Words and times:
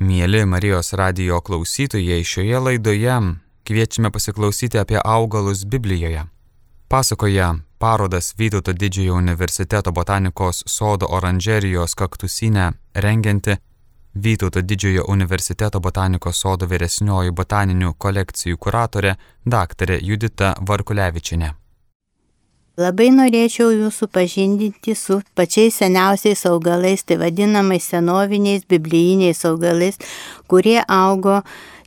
Mėly 0.00 0.46
Marijos 0.48 0.94
radio 0.96 1.42
klausytojai, 1.44 2.22
šioje 2.24 2.60
laidoje 2.64 3.16
kviečiame 3.68 4.08
pasiklausyti 4.10 4.78
apie 4.80 4.96
augalus 5.04 5.66
Biblijoje. 5.68 6.22
Pasakoja 6.88 7.54
parodas 7.78 8.32
Vytauto 8.38 8.72
didžiojo 8.72 9.14
universiteto 9.14 9.92
botanikos 9.92 10.62
sodo 10.66 11.06
oranžerijos 11.06 11.94
kaktusinę 11.94 12.72
rengianti 12.94 13.56
Vytauto 14.14 14.62
didžiojo 14.62 15.04
universiteto 15.08 15.80
botanikos 15.80 16.40
sodo 16.40 16.66
vyresnioji 16.66 17.30
botaninių 17.30 17.92
kolekcijų 17.98 18.56
kuratorė 18.56 19.14
dr. 19.44 19.98
Judita 20.00 20.54
Varkulevičinė. 20.68 21.52
Labai 22.78 23.08
norėčiau 23.10 23.72
jūsų 23.74 24.06
pažindinti 24.14 24.94
su 24.94 25.18
pačiais 25.34 25.74
seniausiais 25.80 26.44
augalais, 26.46 27.02
tai 27.02 27.18
vadinamais 27.18 27.82
senoviniais 27.82 28.62
biblijiniais 28.70 29.42
augalais, 29.44 29.98
kurie 30.46 30.78
augo 30.86 31.40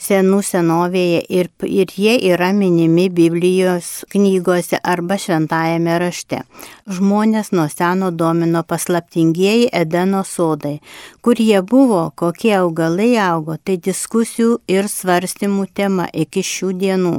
senų 0.03 0.41
senovėje 0.43 1.21
ir, 1.31 1.49
ir 1.63 1.93
jie 1.95 2.16
yra 2.31 2.52
minimi 2.55 3.07
Biblijos 3.13 4.03
knygose 4.11 4.80
arba 4.84 5.17
šventajame 5.21 5.98
rašte. 6.02 6.44
Žmonės 6.84 7.53
nuo 7.55 7.70
seno 7.71 8.11
domino 8.11 8.63
paslaptingieji 8.67 9.70
Edeno 9.71 10.23
sodai. 10.27 10.80
Kur 11.23 11.39
jie 11.39 11.61
buvo, 11.63 12.09
kokie 12.20 12.52
augalai 12.58 13.13
augo, 13.23 13.55
tai 13.55 13.77
diskusijų 13.80 14.58
ir 14.67 14.89
svarstymų 14.91 15.70
tema 15.73 16.09
iki 16.11 16.44
šių 16.44 16.73
dienų. 16.81 17.13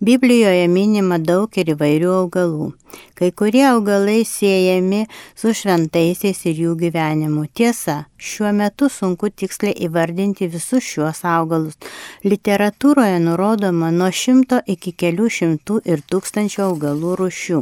Biblijoje 0.00 0.68
minima 0.70 1.18
daug 1.18 1.58
ir 1.58 1.74
įvairių 1.74 2.14
augalų. 2.20 2.70
Kai 3.14 3.30
kurie 3.36 3.62
augalai 3.68 4.22
siejami 4.26 5.04
su 5.38 5.52
šventaisiais 5.54 6.40
ir 6.48 6.62
jų 6.64 6.76
gyvenimu. 6.80 7.44
Tiesa, 7.54 8.06
šiuo 8.16 8.50
metu 8.56 8.88
sunku 8.90 9.28
tiksliai 9.30 9.76
įvardinti 9.86 10.48
visus 10.50 10.86
šiuos 10.86 11.20
augalus. 11.28 11.76
Literatūroje 12.20 13.16
nurodoma 13.24 13.88
nuo 13.90 14.10
šimto 14.12 14.58
iki 14.68 14.92
kelių 14.92 15.28
šimtų 15.32 15.78
ir 15.88 16.02
tūkstančių 16.04 16.66
augalų 16.66 17.14
rušių. 17.16 17.60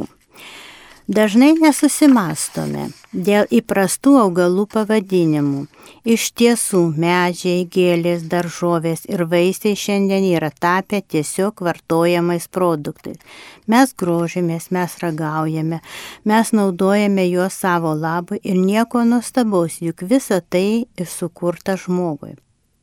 Dažnai 1.09 1.53
nesusimastome 1.57 2.89
dėl 3.13 3.47
įprastų 3.55 4.17
augalų 4.19 4.65
pavadinimų. 4.73 5.63
Iš 6.03 6.25
tiesų, 6.37 6.81
medžiai, 6.99 7.63
gėlės, 7.71 8.27
daržovės 8.29 9.07
ir 9.07 9.23
vaisiai 9.31 9.79
šiandien 9.79 10.27
yra 10.27 10.51
tapę 10.51 10.99
tiesiog 11.01 11.63
vartojamais 11.65 12.45
produktais. 12.51 13.17
Mes 13.65 13.95
grožimės, 13.95 14.69
mes 14.75 14.99
ragaujame, 14.99 15.79
mes 16.27 16.53
naudojame 16.53 17.25
juos 17.31 17.57
savo 17.63 17.95
labui 17.95 18.43
ir 18.43 18.59
nieko 18.59 19.07
nuostabaus, 19.07 19.79
juk 19.79 20.03
visa 20.03 20.43
tai 20.43 20.83
ir 20.83 21.07
sukurta 21.07 21.79
žmogui. 21.79 22.35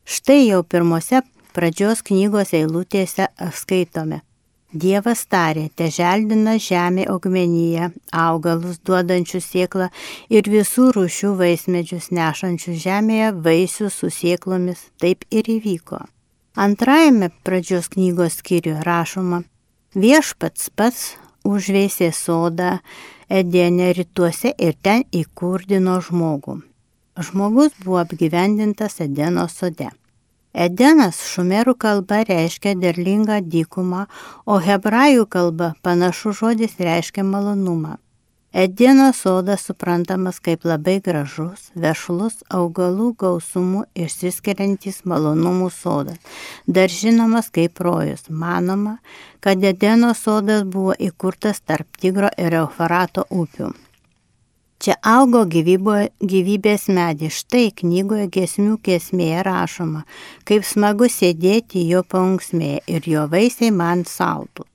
Štai 0.08 0.46
jau 0.48 0.64
pirmose 0.64 1.20
pradžios 1.56 2.04
knygos 2.04 2.52
eilutėse 2.56 3.30
skaitome. 3.56 4.20
Dievas 4.76 5.22
tarė, 5.30 5.68
te 5.78 5.86
želdina 5.94 6.56
žemė 6.60 7.06
augmenyje, 7.08 7.86
augalus 8.12 8.80
duodančius 8.84 9.46
sieklą 9.52 9.86
ir 10.28 10.50
visų 10.52 10.90
rūšių 10.96 11.30
vaismedžius 11.38 12.10
nešančius 12.12 12.82
žemėje 12.82 13.30
vaisių 13.46 13.88
su 13.94 14.10
sieklomis. 14.12 14.82
Taip 15.00 15.24
ir 15.30 15.48
įvyko. 15.56 16.02
Antrajame 16.60 17.30
pradžios 17.46 17.88
knygos 17.94 18.40
skyriuje 18.42 18.82
rašoma, 18.84 19.42
viešpats 19.94 20.70
pats 20.76 21.12
užveisė 21.46 22.10
sodą 22.12 22.78
Edienė 23.26 23.90
rytuose 23.96 24.52
ir 24.62 24.76
ten 24.82 25.02
įkurdino 25.10 25.96
žmogų. 26.04 26.60
Žmogus 27.18 27.72
buvo 27.82 28.02
apgyvendintas 28.04 29.00
Edeno 29.02 29.48
sode. 29.50 29.88
Edenas 30.56 31.18
šumerų 31.28 31.74
kalba 31.76 32.22
reiškia 32.24 32.72
derlingą 32.80 33.42
dykumą, 33.44 34.06
o 34.48 34.56
hebrajų 34.64 35.28
kalba 35.28 35.74
panašus 35.84 36.40
žodis 36.40 36.78
reiškia 36.80 37.26
malonumą. 37.28 37.98
Edeno 38.56 39.10
sodas 39.12 39.66
suprantamas 39.68 40.38
kaip 40.40 40.62
labai 40.64 40.94
gražus, 41.04 41.66
vešlus 41.76 42.38
augalų 42.58 43.10
gausumų 43.20 43.82
išsiskiriantis 44.06 45.02
malonumų 45.04 45.68
sodas, 45.76 46.16
dar 46.64 46.88
žinomas 46.88 47.52
kaip 47.52 47.82
rojus. 47.84 48.30
Manoma, 48.30 48.96
kad 49.44 49.60
Edeno 49.60 50.14
sodas 50.16 50.64
buvo 50.64 50.96
įkurtas 50.96 51.60
tarp 51.60 52.00
Tigro 52.00 52.32
ir 52.40 52.56
Eufrato 52.62 53.28
upių. 53.28 53.74
Čia 54.76 54.98
augo 55.00 55.46
gyvybo, 55.48 55.94
gyvybės 56.20 56.86
medis. 56.92 57.40
Štai 57.40 57.70
knygoje 57.80 58.26
gesmių 58.32 58.76
kesmėje 58.84 59.44
rašoma, 59.46 60.02
kaip 60.44 60.66
smagu 60.68 61.08
sėdėti 61.08 61.86
jo 61.88 62.02
paunksmėje 62.04 62.82
ir 62.92 63.08
jo 63.08 63.24
vaisiai 63.32 63.72
man 63.72 64.04
saltų. 64.04 64.66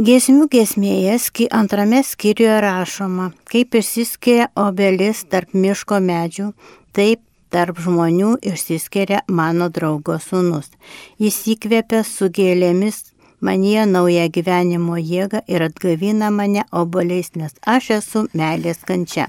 Gesmių 0.00 0.48
gesmėje 0.48 1.18
antrame 1.52 2.00
skyriuje 2.02 2.56
rašoma, 2.64 3.28
kaip 3.44 3.76
išsiskiria 3.76 4.48
obelis 4.56 5.20
tarp 5.28 5.52
miško 5.52 6.00
medžių, 6.00 6.48
taip 6.96 7.20
tarp 7.52 7.76
žmonių 7.76 8.38
išsiskiria 8.40 9.20
mano 9.28 9.68
draugo 9.68 10.16
sūnus. 10.16 10.72
Jis 11.20 11.36
įkvėpia 11.52 12.00
su 12.08 12.30
gėlėmis 12.32 13.11
manyje 13.42 13.86
naują 13.90 14.26
gyvenimo 14.38 14.96
jėgą 14.96 15.44
ir 15.48 15.68
atgavina 15.68 16.30
mane 16.30 16.64
oboliais, 16.70 17.34
nes 17.36 17.54
aš 17.76 17.90
esu 17.98 18.26
meilės 18.38 18.84
kančia. 18.88 19.28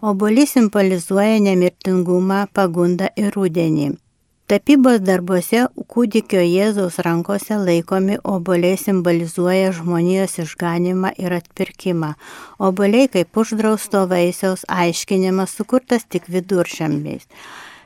Obolys 0.00 0.54
simbolizuoja 0.56 1.40
nemirtingumą, 1.44 2.46
pagundą 2.56 3.10
ir 3.20 3.34
rudenį. 3.36 3.90
Tapybos 4.50 4.96
darbuose 5.06 5.60
kūdikio 5.92 6.40
Jėzaus 6.42 6.96
rankose 7.06 7.54
laikomi 7.60 8.16
oboliai 8.26 8.78
simbolizuoja 8.80 9.68
žmonijos 9.76 10.40
išganimą 10.42 11.12
ir 11.22 11.36
atpirkimą. 11.36 12.14
Oboliai 12.58 13.06
kaip 13.12 13.38
uždrausto 13.38 14.06
vaisiaus 14.10 14.64
aiškinimas 14.66 15.54
sukurtas 15.54 16.08
tik 16.10 16.26
viduršambiais. 16.26 17.28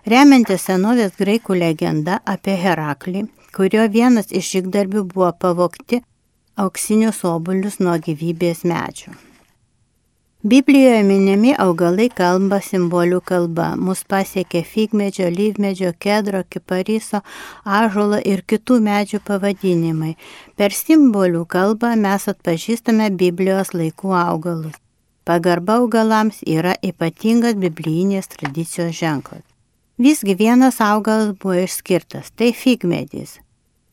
Remiantis 0.08 0.64
senovės 0.70 1.18
graikų 1.20 1.58
legenda 1.60 2.22
apie 2.24 2.56
Heraklį, 2.62 3.26
kurio 3.54 3.84
vienas 3.98 4.32
iš 4.34 4.50
žygdarbių 4.56 5.04
buvo 5.12 5.30
pavokti 5.38 6.00
auksinius 6.56 7.22
obuolius 7.28 7.78
nuo 7.82 7.94
gyvybės 8.02 8.64
medžių. 8.66 9.14
Biblijoje 10.44 11.02
minimi 11.08 11.54
augalai 11.56 12.10
kalba 12.12 12.58
simbolių 12.60 13.22
kalba. 13.24 13.70
Mus 13.80 14.02
pasiekė 14.04 14.60
figmedžio, 14.68 15.30
lyvmedžio, 15.32 15.94
kedro, 15.96 16.42
kipariso, 16.44 17.22
ažolo 17.64 18.18
ir 18.20 18.42
kitų 18.44 18.76
medžių 18.84 19.22
pavadinimai. 19.24 20.12
Per 20.60 20.76
simbolių 20.76 21.46
kalbą 21.48 21.94
mes 21.96 22.28
atpažįstame 22.28 23.08
Biblijos 23.22 23.72
laikų 23.72 24.12
augalus. 24.18 24.76
Pagarba 25.24 25.78
augalams 25.80 26.42
yra 26.44 26.74
ypatingas 26.84 27.56
biblijinės 27.56 28.28
tradicijos 28.36 28.92
ženklas. 29.00 29.46
Visgi 29.96 30.36
vienas 30.36 30.82
augalas 30.84 31.32
buvo 31.40 31.56
išskirtas- 31.64 32.28
tai 32.36 32.52
figmedis 32.52 33.38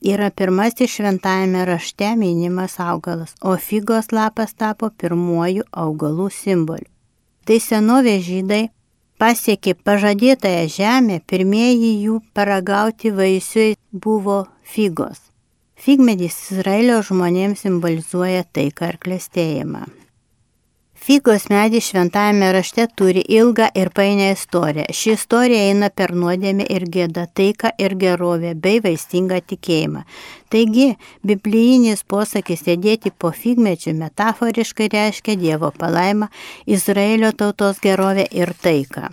yra 0.01 0.29
pirmasis 0.29 0.89
šventajame 0.89 1.65
rašte 1.65 2.15
minimas 2.15 2.79
augalas, 2.79 3.35
o 3.41 3.55
figos 3.57 4.11
lapas 4.11 4.53
tapo 4.53 4.89
pirmuoju 4.89 5.63
augalų 5.71 6.29
simboliu. 6.33 6.89
Tai 7.45 7.57
senovės 7.61 8.23
žydai 8.25 8.61
pasiekė 9.21 9.75
pažadėtąją 9.85 10.67
žemę, 10.75 11.21
pirmieji 11.29 11.93
jų 12.05 12.21
paragauti 12.33 13.13
vaisiui 13.13 13.75
buvo 13.91 14.45
figos. 14.65 15.27
Figmedis 15.81 16.37
Izraelio 16.53 16.99
žmonėms 17.05 17.65
simbolizuoja 17.65 18.45
taiką 18.53 18.93
ir 18.93 19.01
klėstėjimą. 19.01 19.87
Figos 21.01 21.47
medis 21.49 21.87
šventajame 21.89 22.51
rašte 22.53 22.83
turi 22.95 23.23
ilgą 23.25 23.67
ir 23.75 23.89
painę 23.89 24.27
istoriją. 24.31 24.83
Ši 24.93 25.13
istorija 25.15 25.61
eina 25.69 25.87
per 25.89 26.11
nuodėmę 26.13 26.67
ir 26.69 26.83
gėdą, 26.93 27.23
taiką 27.39 27.71
ir 27.81 27.95
gerovę 28.03 28.51
bei 28.53 28.77
vaistingą 28.83 29.39
tikėjimą. 29.51 30.03
Taigi, 30.53 30.91
biblijinis 31.25 32.05
posakis 32.05 32.61
sėdėti 32.67 33.09
po 33.17 33.31
figmečių 33.33 33.95
metaforiškai 33.97 34.91
reiškia 34.93 35.39
Dievo 35.41 35.71
palaimą, 35.81 36.29
Izraelio 36.69 37.33
tautos 37.33 37.81
gerovę 37.81 38.27
ir 38.29 38.53
taiką. 38.61 39.09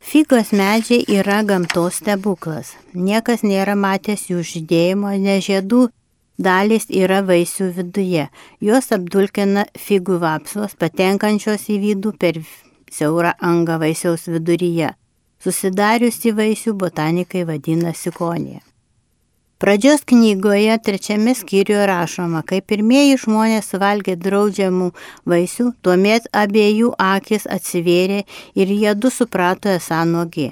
Figos 0.00 0.54
medžiai 0.56 1.04
yra 1.18 1.42
gamtos 1.44 1.96
stebuklas. 2.00 2.72
Niekas 2.94 3.44
nėra 3.44 3.76
matęs 3.76 4.28
jų 4.30 4.40
žydėjimo, 4.54 5.12
ne 5.20 5.40
žiedų 5.42 5.88
Dalis 6.38 6.90
yra 6.92 7.22
vaisių 7.24 7.70
viduje. 7.78 8.28
Juos 8.60 8.92
apdulkina 8.92 9.64
figų 9.80 10.20
vapsvos, 10.20 10.76
patenkančios 10.76 11.68
į 11.72 11.80
vidų 11.86 12.12
per 12.20 12.42
siaurą 12.92 13.32
angą 13.40 13.80
vaisiaus 13.80 14.28
viduryje. 14.28 14.92
Susidariusi 15.42 16.32
vaisių 16.36 16.74
botanikai 16.76 17.44
vadina 17.48 17.92
sikonija. 17.94 18.60
Pradžios 19.56 20.02
knygoje 20.04 20.74
trečiame 20.84 21.32
skyriuje 21.34 21.86
rašoma, 21.88 22.42
kai 22.44 22.58
pirmieji 22.60 23.16
žmonės 23.22 23.72
valgė 23.80 24.18
draudžiamų 24.20 24.90
vaisių, 25.24 25.70
tuomet 25.80 26.28
abiejų 26.36 26.90
akis 27.00 27.48
atsivėrė 27.48 28.26
ir 28.52 28.74
jie 28.76 28.92
du 29.00 29.08
suprato 29.08 29.72
esą 29.72 30.02
nuogi. 30.10 30.50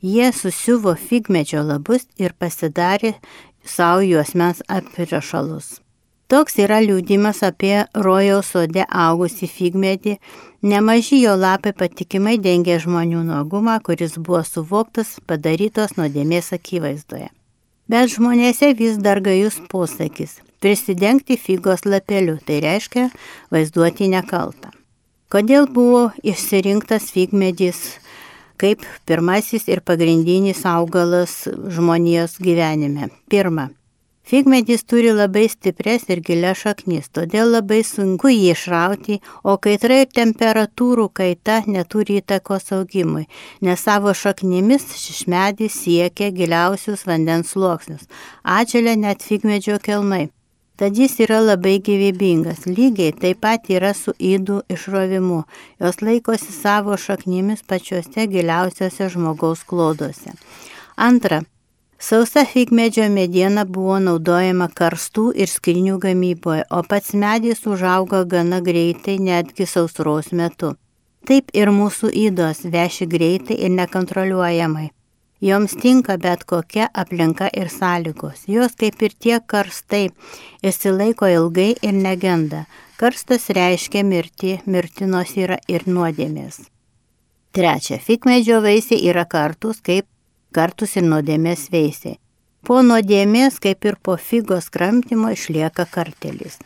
Jie 0.00 0.30
susiuvo 0.32 0.94
figmedžio 0.96 1.66
labus 1.68 2.08
ir 2.16 2.32
pasidarė 2.32 3.12
savo 3.66 4.00
juosmens 4.06 4.62
aprašalus. 4.68 5.80
Toks 6.26 6.56
yra 6.58 6.80
liūdimas 6.82 7.44
apie 7.46 7.84
rojaus 7.94 8.48
sode 8.50 8.82
augusi 8.90 9.46
figmedį, 9.46 10.16
nemaži 10.66 11.20
jo 11.20 11.36
lapai 11.38 11.70
patikimai 11.70 12.34
dengia 12.42 12.80
žmonių 12.82 13.20
nuogumą, 13.28 13.76
kuris 13.86 14.16
buvo 14.18 14.40
suvoktas 14.42 15.20
padarytos 15.30 15.94
nuodėmės 15.94 16.50
akivaizdoje. 16.56 17.28
Bet 17.86 18.10
žmonėse 18.16 18.72
vis 18.74 18.98
dar 18.98 19.20
gajus 19.22 19.60
posakis- 19.70 20.40
prisidengti 20.60 21.36
figos 21.38 21.86
lapeliu, 21.86 22.40
tai 22.44 22.58
reiškia 22.60 23.10
vaizduoti 23.52 24.10
nekaltą. 24.10 24.74
Kodėl 25.30 25.66
buvo 25.70 26.10
išsirinktas 26.22 27.12
figmedis 27.14 27.98
kaip 28.58 28.84
pirmasis 29.08 29.68
ir 29.72 29.84
pagrindinis 29.86 30.64
augalas 30.66 31.44
žmonijos 31.46 32.38
gyvenime? 32.42 33.10
Pirma, 33.30 33.70
Figmedis 34.26 34.82
turi 34.82 35.12
labai 35.14 35.44
stipres 35.46 36.08
ir 36.10 36.18
gilias 36.28 36.58
šaknis, 36.64 37.04
todėl 37.14 37.52
labai 37.54 37.84
sunku 37.86 38.32
jį 38.32 38.48
išrauti, 38.56 39.20
o 39.46 39.54
kaitra 39.62 40.00
ir 40.02 40.08
temperatūrų 40.18 41.04
kaita 41.20 41.60
neturi 41.70 42.16
įtakos 42.18 42.72
augimui, 42.74 43.28
nes 43.62 43.84
savo 43.86 44.10
šaknimis 44.10 44.88
šis 44.98 45.28
medis 45.30 45.78
siekia 45.84 46.32
giliausius 46.34 47.06
vandens 47.06 47.54
sluoksnius, 47.54 48.10
atželia 48.42 48.96
net 48.98 49.22
figmedžio 49.22 49.78
kelmai. 49.86 50.24
Tad 50.76 50.98
jis 51.00 51.14
yra 51.24 51.38
labai 51.40 51.78
gyvybingas, 51.80 52.66
lygiai 52.68 53.14
taip 53.16 53.40
pat 53.40 53.70
yra 53.72 53.94
su 53.96 54.12
įdų 54.20 54.58
išrovimu, 54.74 55.42
jos 55.80 56.02
laikosi 56.04 56.52
savo 56.52 56.98
šaknimis 57.00 57.64
pačiuose 57.64 58.26
giliausiuose 58.28 59.08
žmogaus 59.14 59.64
kloduose. 59.64 60.34
Antra, 60.96 61.40
Sausa 61.98 62.44
figmedžio 62.44 63.06
mediena 63.08 63.62
buvo 63.64 63.96
naudojama 64.04 64.66
karstų 64.68 65.30
ir 65.42 65.48
skirinių 65.48 65.96
gamyboje, 66.02 66.66
o 66.68 66.82
pats 66.84 67.14
medis 67.16 67.64
užauga 67.64 68.20
gana 68.28 68.60
greitai, 68.60 69.16
netgi 69.16 69.64
sausros 69.64 70.28
metu. 70.36 70.74
Taip 71.26 71.48
ir 71.56 71.72
mūsų 71.72 72.12
įdos 72.26 72.66
veši 72.76 73.08
greitai 73.16 73.56
ir 73.64 73.72
nekontroliuojamai. 73.80 74.90
Joms 75.40 75.74
tinka 75.76 76.16
bet 76.16 76.44
kokia 76.48 76.88
aplinka 76.94 77.50
ir 77.52 77.68
sąlygos. 77.68 78.46
Jos 78.48 78.72
kaip 78.80 79.02
ir 79.04 79.12
tie 79.20 79.40
karstai 79.40 80.06
įsilaiko 80.64 81.28
ilgai 81.28 81.74
ir 81.82 81.92
negenda. 81.92 82.64
Karstas 82.96 83.50
reiškia 83.52 84.00
mirtį, 84.08 84.54
mirtinos 84.64 85.34
yra 85.36 85.58
ir 85.68 85.84
nuodėmės. 85.84 86.62
Trečia, 87.52 87.98
figmedžio 88.00 88.62
vaisiai 88.64 89.02
yra 89.10 89.26
kartus 89.28 89.82
kaip 89.84 90.08
kartus 90.56 90.96
ir 90.96 91.04
nuodėmės 91.04 91.68
veisiai. 91.72 92.16
Po 92.64 92.80
nuodėmės, 92.82 93.60
kaip 93.60 93.84
ir 93.84 94.00
po 94.02 94.16
figos 94.16 94.70
kramtimo, 94.72 95.28
išlieka 95.36 95.84
kartelis. 95.92 96.56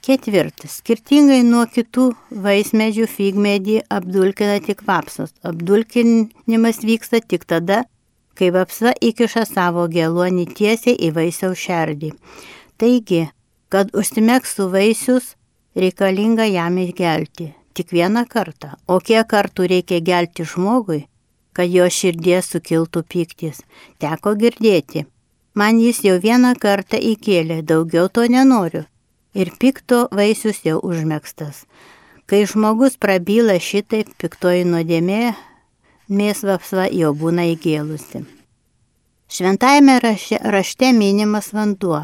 Ketvirtas. 0.00 0.78
Skirtingai 0.80 1.42
nuo 1.44 1.66
kitų 1.68 2.12
vaismedžių 2.46 3.04
figmedį 3.10 3.80
apdulkina 3.92 4.60
tik 4.64 4.86
vapsas. 4.86 5.34
Apdulkinimas 5.44 6.80
vyksta 6.86 7.20
tik 7.20 7.44
tada, 7.50 7.82
kai 8.40 8.48
vapsa 8.54 8.94
įkiša 9.04 9.44
savo 9.44 9.84
geluonį 9.92 10.46
tiesiai 10.56 10.96
į 10.96 11.12
vaisiaus 11.18 11.60
šerdį. 11.60 12.14
Taigi, 12.80 13.26
kad 13.68 13.92
užsimekstų 13.92 14.70
vaisius, 14.72 15.34
reikalinga 15.76 16.48
jam 16.48 16.80
įgelti. 16.80 17.52
Tik 17.76 17.92
vieną 17.94 18.24
kartą. 18.26 18.72
O 18.88 18.98
kiek 18.98 19.28
kartų 19.30 19.68
reikia 19.70 20.00
gelti 20.02 20.44
žmogui, 20.48 21.04
kad 21.52 21.70
jo 21.70 21.86
širdies 21.86 22.48
sukiltų 22.50 23.04
piktis. 23.12 23.60
Teko 24.02 24.34
girdėti. 24.40 25.04
Man 25.54 25.78
jis 25.82 26.00
jau 26.06 26.16
vieną 26.22 26.54
kartą 26.58 26.98
įkėlė, 26.98 27.60
daugiau 27.66 28.08
to 28.08 28.24
nenoriu. 28.26 28.86
Ir 29.36 29.52
pikto 29.60 30.08
vaisius 30.10 30.64
jau 30.64 30.80
užmėgstas. 30.82 31.66
Kai 32.26 32.42
žmogus 32.46 32.96
prabyla 32.98 33.58
šitaip, 33.62 34.10
piktoji 34.18 34.66
nuodėmė, 34.66 35.34
mėsvapsva 36.10 36.90
jau 36.92 37.14
būna 37.16 37.46
įgėlusi. 37.54 38.26
Šventajame 39.30 40.00
rašte, 40.02 40.38
rašte 40.42 40.88
minimas 40.92 41.52
vanduo. 41.54 42.00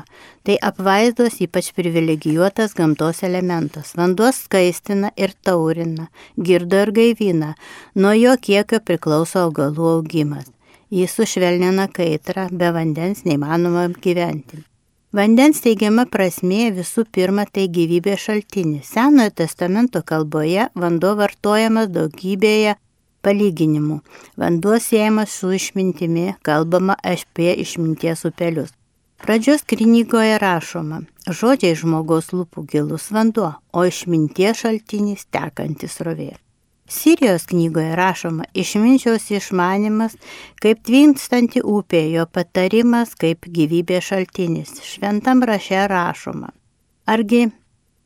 Tai 0.47 0.55
apvaizdos 0.69 1.41
ypač 1.43 1.73
privilegijuotas 1.75 2.77
gamtos 2.79 3.25
elementas. 3.27 3.97
Vanduo 3.99 4.31
skaistina 4.31 5.11
ir 5.19 5.35
taurina, 5.43 6.07
girdo 6.39 6.85
ir 6.85 6.93
gaivina. 6.95 7.57
Nuo 7.99 8.15
jo 8.15 8.37
kiekio 8.39 8.79
priklauso 8.79 9.43
augalų 9.49 9.91
augimas. 9.97 10.47
Jis 10.95 11.19
sušvelnina 11.19 11.89
kaitrą, 11.91 12.47
be 12.55 12.71
vandens 12.71 13.27
neįmanoma 13.27 13.89
gyventi. 14.07 14.63
Vandens 15.17 15.65
teigiama 15.65 16.07
prasmė 16.07 16.71
visų 16.79 17.09
pirma 17.11 17.49
tai 17.51 17.67
gyvybės 17.67 18.23
šaltinis. 18.29 18.95
Senojo 18.95 19.35
testamento 19.43 20.07
kalboje 20.07 20.71
vanduo 20.79 21.17
vartojamas 21.19 21.91
daugybėje 21.91 22.79
palyginimų. 23.25 24.01
Vanduo 24.41 24.79
siejamas 24.83 25.35
su 25.41 25.53
išmintimi, 25.57 26.35
kalbama 26.47 26.97
apie 27.03 27.53
išminties 27.63 28.25
upelius. 28.29 28.73
Pradžios 29.23 29.65
knygoje 29.65 30.37
rašoma, 30.39 31.01
žodžiai 31.27 31.77
žmogaus 31.79 32.35
lūpų 32.37 32.67
gilus 32.73 33.09
vanduo, 33.15 33.55
o 33.73 33.87
išminties 33.89 34.61
šaltinis 34.61 35.25
tekantis 35.33 35.97
rovė. 36.05 36.35
Sirijos 36.89 37.49
knygoje 37.51 37.97
rašoma 37.99 38.45
išminčiaus 38.55 39.31
išmanimas 39.35 40.15
kaip 40.63 40.85
tvinstanti 40.87 41.65
upė, 41.65 42.05
jo 42.13 42.27
patarimas 42.31 43.17
kaip 43.19 43.49
gyvybės 43.57 44.13
šaltinis. 44.13 44.77
Šventam 44.87 45.43
raše 45.43 45.87
rašoma. 45.91 46.53
Argi 47.11 47.49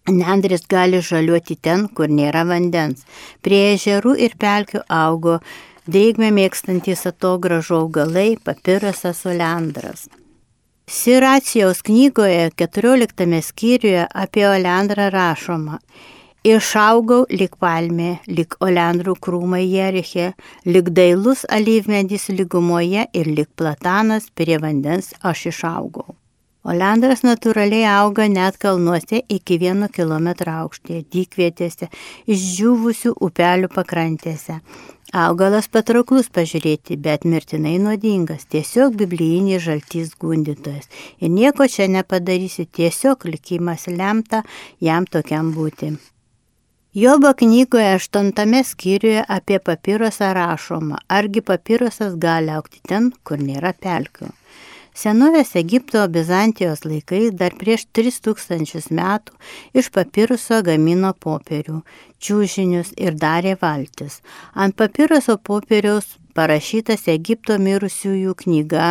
Nendris 0.08 0.64
gali 0.68 1.00
žaliuoti 1.04 1.56
ten, 1.60 1.88
kur 1.88 2.08
nėra 2.08 2.46
vandens. 2.48 3.04
Prie 3.44 3.74
ežerų 3.74 4.16
ir 4.16 4.36
pelkių 4.40 4.80
augo 4.88 5.40
drėgmę 5.90 6.30
mėgstantis 6.32 7.04
atogražo 7.10 7.82
augalai, 7.84 8.36
papirasas 8.42 9.26
oleandras. 9.26 10.08
Siracijos 10.90 11.82
knygoje 11.86 12.50
14 12.58 13.42
skyriuje 13.46 14.06
apie 14.24 14.48
oleandrą 14.48 15.10
rašoma. 15.14 15.78
Išaugau 16.40 17.26
lik 17.30 17.58
palmė, 17.60 18.14
lik 18.26 18.56
oleandrų 18.64 19.14
krūmai 19.20 19.66
Jeriche, 19.68 20.32
lik 20.64 20.88
dailus 20.96 21.44
alyvmedis 21.44 22.30
lygumoje 22.32 23.04
ir 23.12 23.28
lik 23.28 23.52
platanas 23.60 24.30
prie 24.34 24.56
vandens 24.58 25.12
aš 25.20 25.50
išaugau. 25.52 26.16
Oleandras 26.60 27.22
natūraliai 27.24 27.86
auga 27.88 28.26
net 28.28 28.58
kalnuose 28.60 29.22
iki 29.32 29.56
vieno 29.62 29.86
kilometro 29.88 30.52
aukštyje, 30.66 31.06
dykvietėse, 31.14 31.88
išdžiūvusių 32.28 33.14
upelių 33.16 33.70
pakrantėse. 33.72 34.58
Augalas 35.16 35.66
patrauklus 35.72 36.28
pažiūrėti, 36.30 36.98
bet 37.00 37.24
mirtinai 37.24 37.78
nuodingas, 37.82 38.44
tiesiog 38.52 38.94
biblijinis 39.00 39.64
žaltys 39.64 40.12
gundytojas. 40.20 40.86
Ir 41.18 41.32
nieko 41.32 41.64
čia 41.66 41.88
nepadarysi, 41.90 42.68
tiesiog 42.68 43.24
likimas 43.26 43.88
lemta 43.88 44.44
jam 44.84 45.08
tokiam 45.08 45.54
būti. 45.56 45.94
Jobo 46.94 47.32
knygoje 47.38 47.88
aštuntame 47.96 48.60
skyriuje 48.66 49.24
apie 49.26 49.58
papirosą 49.64 50.34
rašoma, 50.36 51.00
argi 51.08 51.40
papirosas 51.40 52.14
gali 52.20 52.52
aukti 52.52 52.82
ten, 52.86 53.10
kur 53.24 53.40
nėra 53.40 53.72
pelkių. 53.72 54.28
Senovės 55.00 55.54
Egipto 55.56 56.00
Bizantijos 56.12 56.82
laikais 56.84 57.30
dar 57.40 57.54
prieš 57.56 57.86
3000 57.96 58.90
metų 58.98 59.36
iš 59.80 59.86
papiruso 59.94 60.58
gamino 60.66 61.14
popierių, 61.24 61.78
čiūžinius 62.20 62.90
ir 63.00 63.16
darė 63.22 63.54
valtis. 63.62 64.18
Ant 64.52 64.76
papiruso 64.76 65.38
popieriaus 65.50 66.18
parašytas 66.36 67.06
Egipto 67.08 67.56
mirusiųjų 67.56 68.34
knyga, 68.42 68.90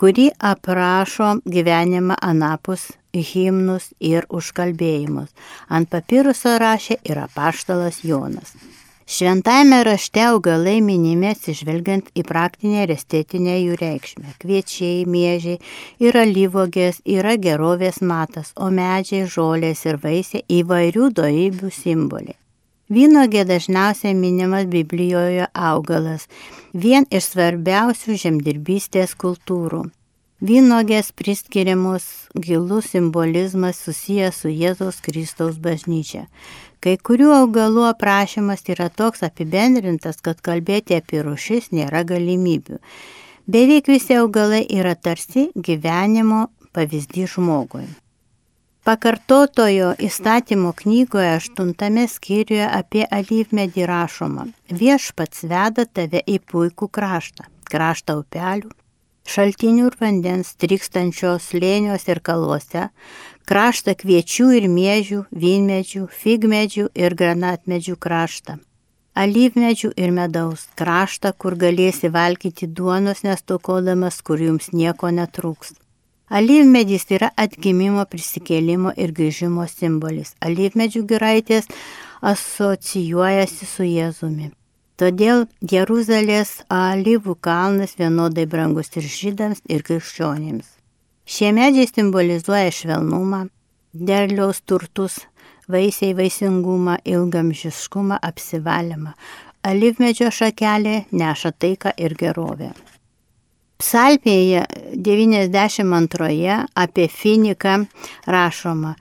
kuri 0.00 0.26
aprašo 0.50 1.36
gyvenimą 1.46 2.18
anapus 2.32 2.88
himnus 3.14 3.92
ir 4.00 4.26
užkalbėjimus. 4.40 5.30
Ant 5.70 5.86
papiruso 5.94 6.58
rašė 6.58 6.98
ir 7.06 7.22
apaštalas 7.28 8.02
Jonas. 8.02 8.56
Šventajame 9.08 9.84
rašte 9.84 10.20
augalai 10.20 10.82
minimi 10.84 11.30
atsižvelgiant 11.30 12.10
į 12.12 12.26
praktinę 12.28 12.82
ir 12.84 12.90
estetinę 12.92 13.54
jų 13.56 13.78
reikšmę. 13.80 14.34
Kviečiai, 14.42 15.06
miežiai 15.08 15.56
ir 16.04 16.18
alyvogės 16.20 16.98
yra 17.08 17.38
gerovės 17.40 18.02
matas, 18.04 18.52
o 18.52 18.68
medžiai, 18.68 19.24
žolės 19.24 19.86
ir 19.88 19.96
vaisiai 20.02 20.44
įvairių 20.58 21.08
dorybių 21.22 21.72
simboliai. 21.72 22.36
Vynogė 22.92 23.46
dažniausiai 23.48 24.12
minimas 24.12 24.68
Biblijoje 24.68 25.48
augalas, 25.56 26.28
vien 26.76 27.08
iš 27.08 27.32
svarbiausių 27.32 28.20
žemdirbystės 28.26 29.16
kultūrų. 29.16 29.86
Vynogės 30.38 31.08
priskiriamos 31.18 32.04
gilus 32.38 32.92
simbolizmas 32.92 33.80
susijęs 33.82 34.36
su 34.44 34.52
Jėzaus 34.52 35.00
Kristaus 35.02 35.56
bažnyčia. 35.58 36.28
Kai 36.78 36.94
kurių 36.94 37.32
augalų 37.40 37.88
aprašymas 37.88 38.62
yra 38.70 38.86
toks 38.86 39.26
apibendrintas, 39.26 40.22
kad 40.22 40.38
kalbėti 40.38 40.94
apie 40.94 41.24
rušis 41.26 41.72
nėra 41.74 42.04
galimybių. 42.06 42.78
Beveik 43.50 43.90
visi 43.90 44.14
augalai 44.14 44.62
yra 44.78 44.94
tarsi 44.94 45.48
gyvenimo 45.58 46.46
pavyzdys 46.70 47.34
žmogui. 47.34 47.88
Pakartotojo 48.86 49.96
įstatymo 49.98 50.70
knygoje 50.78 51.34
aštuntame 51.34 52.06
skyriuje 52.06 52.68
apie 52.78 53.08
alyvmedį 53.10 53.90
rašoma. 53.90 54.46
Viešpats 54.70 55.48
veda 55.50 55.82
tave 55.82 56.22
į 56.22 56.38
puikų 56.46 56.86
kraštą, 56.94 57.50
kraštą 57.66 58.22
upelių, 58.22 58.70
šaltinių 59.28 59.90
ir 59.90 59.96
vandens, 60.00 60.54
trykstančios 60.60 61.50
lėnios 61.54 62.08
ir 62.08 62.20
kalvose, 62.24 62.88
kraštą 63.48 63.94
kviečių 64.00 64.48
ir 64.58 64.68
miežių, 64.72 65.24
vynmedžių, 65.44 66.06
figmedžių 66.22 66.88
ir 66.96 67.16
granatmedžių 67.18 67.96
kraštą. 68.00 68.58
Alyvmedžių 69.18 69.90
ir 69.98 70.12
medaus 70.14 70.68
kraštą, 70.78 71.32
kur 71.34 71.56
galėsi 71.58 72.10
valgyti 72.14 72.68
duonos 72.70 73.24
nestokodamas, 73.26 74.20
kur 74.22 74.38
jums 74.38 74.70
nieko 74.72 75.10
netrūks. 75.10 75.74
Alyvmedis 76.28 77.08
yra 77.16 77.32
atgimimo, 77.40 78.04
prisikėlimo 78.04 78.92
ir 79.00 79.14
grįžimo 79.16 79.64
simbolis. 79.72 80.34
Alyvmedžių 80.44 81.02
giraitės 81.08 81.66
asocijuojasi 82.20 83.66
su 83.66 83.88
Jėzumi. 83.88 84.52
Todėl 84.98 85.44
Jeruzalės 85.62 86.56
alyvų 86.74 87.36
kalnas 87.38 87.92
vienodai 88.00 88.48
brangus 88.50 88.90
ir 88.98 89.04
žydams, 89.06 89.60
ir 89.70 89.84
krikščionims. 89.86 90.66
Šie 91.28 91.52
medžiai 91.54 91.86
simbolizuoja 91.86 92.72
švelnumą, 92.74 93.44
derliaus 93.94 94.58
turtus, 94.66 95.20
vaisiai 95.70 96.16
vaisingumą, 96.18 96.96
ilgamžiškumą, 97.04 98.18
apsivalymą. 98.30 99.14
Alyvmedžio 99.68 100.32
šakelė 100.34 101.04
neša 101.12 101.52
taiką 101.62 101.92
ir 102.00 102.16
gerovę. 102.18 102.72
Psalmėje 103.78 104.64
92 105.06 106.58
apie 106.74 107.06
Finiką 107.06 107.84
rašoma. 108.26 108.96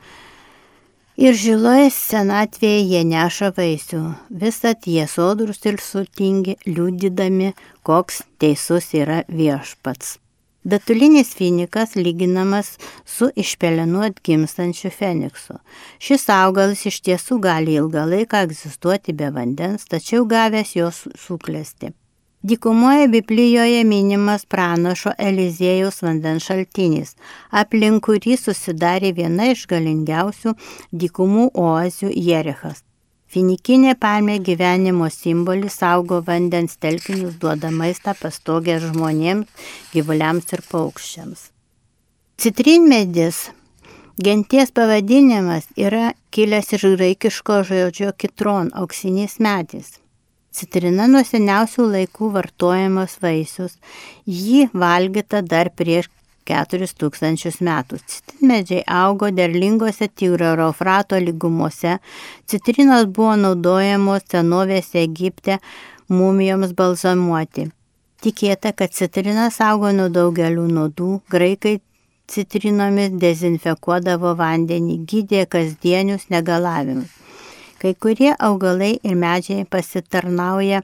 Ir 1.17 1.33
žiloje 1.33 1.87
senatvėje 1.95 2.81
jie 2.91 2.99
neša 3.09 3.47
vaisių, 3.57 4.01
visat 4.29 4.85
jie 4.85 5.07
sodrus 5.09 5.63
ir 5.65 5.79
sutingi, 5.81 6.53
liūdydami, 6.69 7.55
koks 7.81 8.21
teisus 8.37 8.91
yra 8.93 9.23
viešpats. 9.25 10.19
Datulinis 10.61 11.33
finikas 11.33 11.95
lyginamas 11.97 12.75
su 13.01 13.31
išpelenu 13.33 14.05
atgimstančiu 14.05 14.93
feniksu. 14.93 15.57
Šis 15.97 16.29
augalas 16.29 16.85
iš 16.85 17.01
tiesų 17.09 17.41
gali 17.41 17.79
ilgą 17.81 18.05
laiką 18.13 18.45
egzistuoti 18.45 19.17
be 19.17 19.33
vandens, 19.33 19.89
tačiau 19.89 20.27
gavęs 20.29 20.77
jos 20.77 21.07
suklesti. 21.17 21.95
Dykumoje 22.43 23.07
Biblijoje 23.07 23.83
minimas 23.83 24.43
pranašo 24.45 25.09
Elizėjaus 25.17 26.03
vandens 26.05 26.45
šaltinis, 26.45 27.15
aplink 27.49 28.03
kurį 28.05 28.37
susidarė 28.37 29.09
viena 29.17 29.47
iš 29.55 29.65
galingiausių 29.71 30.53
dykumų 30.93 31.47
oazių 31.57 32.11
Jerichas. 32.13 32.83
Finikinė 33.27 33.97
palmė 33.97 34.37
gyvenimo 34.39 35.09
simbolis 35.09 35.81
saugo 35.81 36.21
vandens 36.29 36.77
telkinius, 36.77 37.35
duoda 37.41 37.73
maistą 37.73 38.13
pastogę 38.21 38.77
žmonėms, 38.85 39.49
gyvuliams 39.97 40.53
ir 40.53 40.63
paukščiams. 40.69 41.49
Citrinmedis 42.37 43.47
Genties 44.21 44.71
pavadinimas 44.73 45.71
yra 45.77 46.13
kilęs 46.33 46.73
iš 46.77 46.85
graikiško 46.97 47.63
žodžio 47.65 48.13
kitron, 48.17 48.71
auksinis 48.73 49.39
medis. 49.41 49.97
Citrina 50.57 51.05
nuo 51.05 51.19
seniausių 51.21 51.83
laikų 51.93 52.31
vartojamas 52.33 53.19
vaisius. 53.21 53.75
Jį 54.25 54.63
valgyta 54.73 55.43
dar 55.45 55.69
prieš 55.69 56.07
4000 56.49 57.61
metų. 57.67 57.99
Citrinmedžiai 58.13 58.81
augo 58.89 59.29
derlingose 59.29 60.07
Tigro 60.09 60.53
ir 60.55 60.63
Eufrato 60.65 61.19
lygumose. 61.21 61.99
Citrinos 62.49 63.05
buvo 63.05 63.35
naudojamos 63.37 64.25
senovės 64.31 64.95
Egipte 64.97 65.59
mumijoms 66.09 66.73
balzamuoti. 66.73 67.67
Tikėta, 68.25 68.73
kad 68.73 68.95
citrinas 68.97 69.61
augo 69.61 69.93
nuo 69.93 70.09
daugelių 70.09 70.65
nuodų. 70.73 71.11
Graikai 71.29 71.77
citrinomis 72.33 73.13
dezinfekuodavo 73.21 74.33
vandenį, 74.41 75.03
gydė 75.05 75.45
kasdienius 75.53 76.31
negalavimus. 76.33 77.13
Kai 77.81 77.93
kurie 77.93 78.33
augalai 78.39 78.97
ir 79.03 79.15
medžiai 79.15 79.67
pasitarnauja 79.69 80.81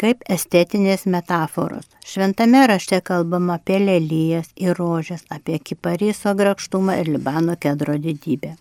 kaip 0.00 0.24
estetinės 0.32 1.04
metaforos. 1.10 1.84
Šventame 2.06 2.62
rašte 2.70 3.02
kalbama 3.04 3.58
apie 3.58 3.78
lelyjas 3.82 4.48
ir 4.56 4.78
rožės, 4.78 5.26
apie 5.28 5.58
kipariso 5.58 6.32
grakštumą 6.38 6.96
ir 7.02 7.12
Libano 7.12 7.56
kedro 7.60 7.98
didybę. 8.00 8.56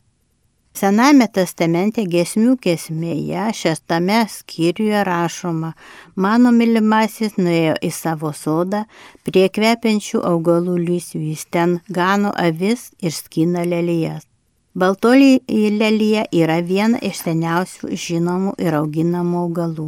Sename 0.80 1.26
testamente 1.36 2.04
gesmių 2.08 2.54
kesmėje 2.64 3.48
šeštame 3.58 4.20
skyriuje 4.32 5.02
rašoma, 5.08 5.74
mano 6.16 6.54
mylimasis 6.56 7.36
nuėjo 7.42 7.74
į 7.84 7.90
savo 7.96 8.32
sodą, 8.38 8.86
prie 9.28 9.48
kvepiančių 9.50 10.22
augalų 10.32 10.78
lysvių 10.86 11.26
jis 11.34 11.46
ten 11.52 11.80
gano 11.90 12.32
avis 12.48 12.92
ir 13.02 13.16
skina 13.16 13.66
lelyjas. 13.68 14.29
Baltoji 14.74 15.40
lelija 15.80 16.26
yra 16.32 16.60
viena 16.62 17.00
iš 17.02 17.24
seniausių 17.26 17.96
žinomų 17.98 18.54
ir 18.62 18.76
auginamų 18.78 19.40
augalų. 19.46 19.88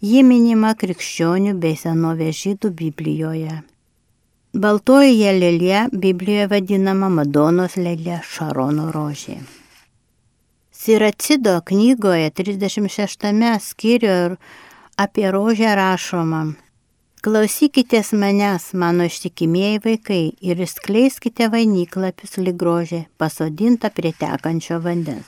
Ji 0.00 0.22
minima 0.22 0.70
krikščionių 0.78 1.56
bei 1.58 1.74
senovės 1.76 2.38
žydų 2.44 2.70
Biblijoje. 2.78 3.56
Baltoji 4.54 5.32
lelija 5.34 5.88
Biblijoje 5.92 6.46
vadinama 6.46 7.08
Madonos 7.08 7.76
lelija 7.76 8.20
Šarono 8.22 8.92
rožė. 8.94 9.40
Siracido 10.70 11.60
knygoje 11.66 12.30
36 12.30 13.58
skyriuje 13.60 14.36
apie 14.96 15.30
rožę 15.30 15.74
rašoma, 15.74 16.54
Klausykitės 17.20 18.14
manęs, 18.16 18.70
mano 18.72 19.04
ištikimieji 19.04 19.80
vaikai, 19.84 20.20
ir 20.40 20.60
skleiskite 20.64 21.50
vainiklapius 21.52 22.38
lygrožė, 22.40 23.00
pasodinta 23.20 23.90
prie 23.92 24.14
tekančio 24.16 24.78
vandens. 24.80 25.26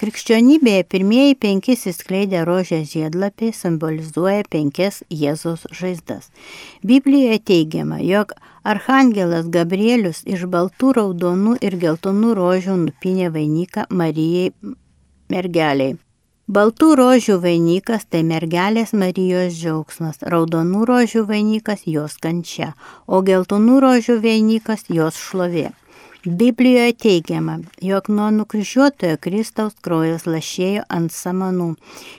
Krikščionybėje 0.00 0.86
pirmieji 0.88 1.36
penki 1.42 1.76
įskleidę 1.76 2.46
rožės 2.48 2.94
žiedlapiai 2.94 3.52
simbolizuoja 3.52 4.46
penkias 4.48 5.02
Jėzos 5.12 5.66
žaizdas. 5.68 6.30
Biblijoje 6.80 7.42
teigiama, 7.52 8.00
jog 8.00 8.32
Arhangelas 8.64 9.52
Gabrielius 9.52 10.24
iš 10.24 10.46
baltų, 10.48 10.94
raudonų 10.96 11.58
ir 11.60 11.76
geltonų 11.84 12.32
rožių 12.40 12.78
nupinė 12.86 13.28
vainiką 13.36 13.90
Marijai 13.92 14.48
mergeliai. 15.28 15.98
Baltų 16.44 16.90
rožių 17.00 17.38
vainikas 17.40 18.02
tai 18.12 18.18
mergelės 18.28 18.90
Marijos 18.92 19.54
džiaugsmas, 19.56 20.18
raudonų 20.28 20.82
rožių 20.90 21.22
vainikas 21.30 21.86
jos 21.88 22.18
kančia, 22.20 22.74
o 23.08 23.22
geltonų 23.24 23.78
rožių 23.80 24.18
vainikas 24.20 24.84
jos 24.92 25.16
šlovė. 25.16 25.70
Biblijoje 26.26 26.98
teigiama, 27.00 27.54
jog 27.80 28.12
nuo 28.12 28.28
nukryžiuotojo 28.36 29.16
Kristaus 29.24 29.80
kraujas 29.80 30.28
lašėjo 30.28 30.84
ant 30.92 31.16
samanų, 31.16 31.70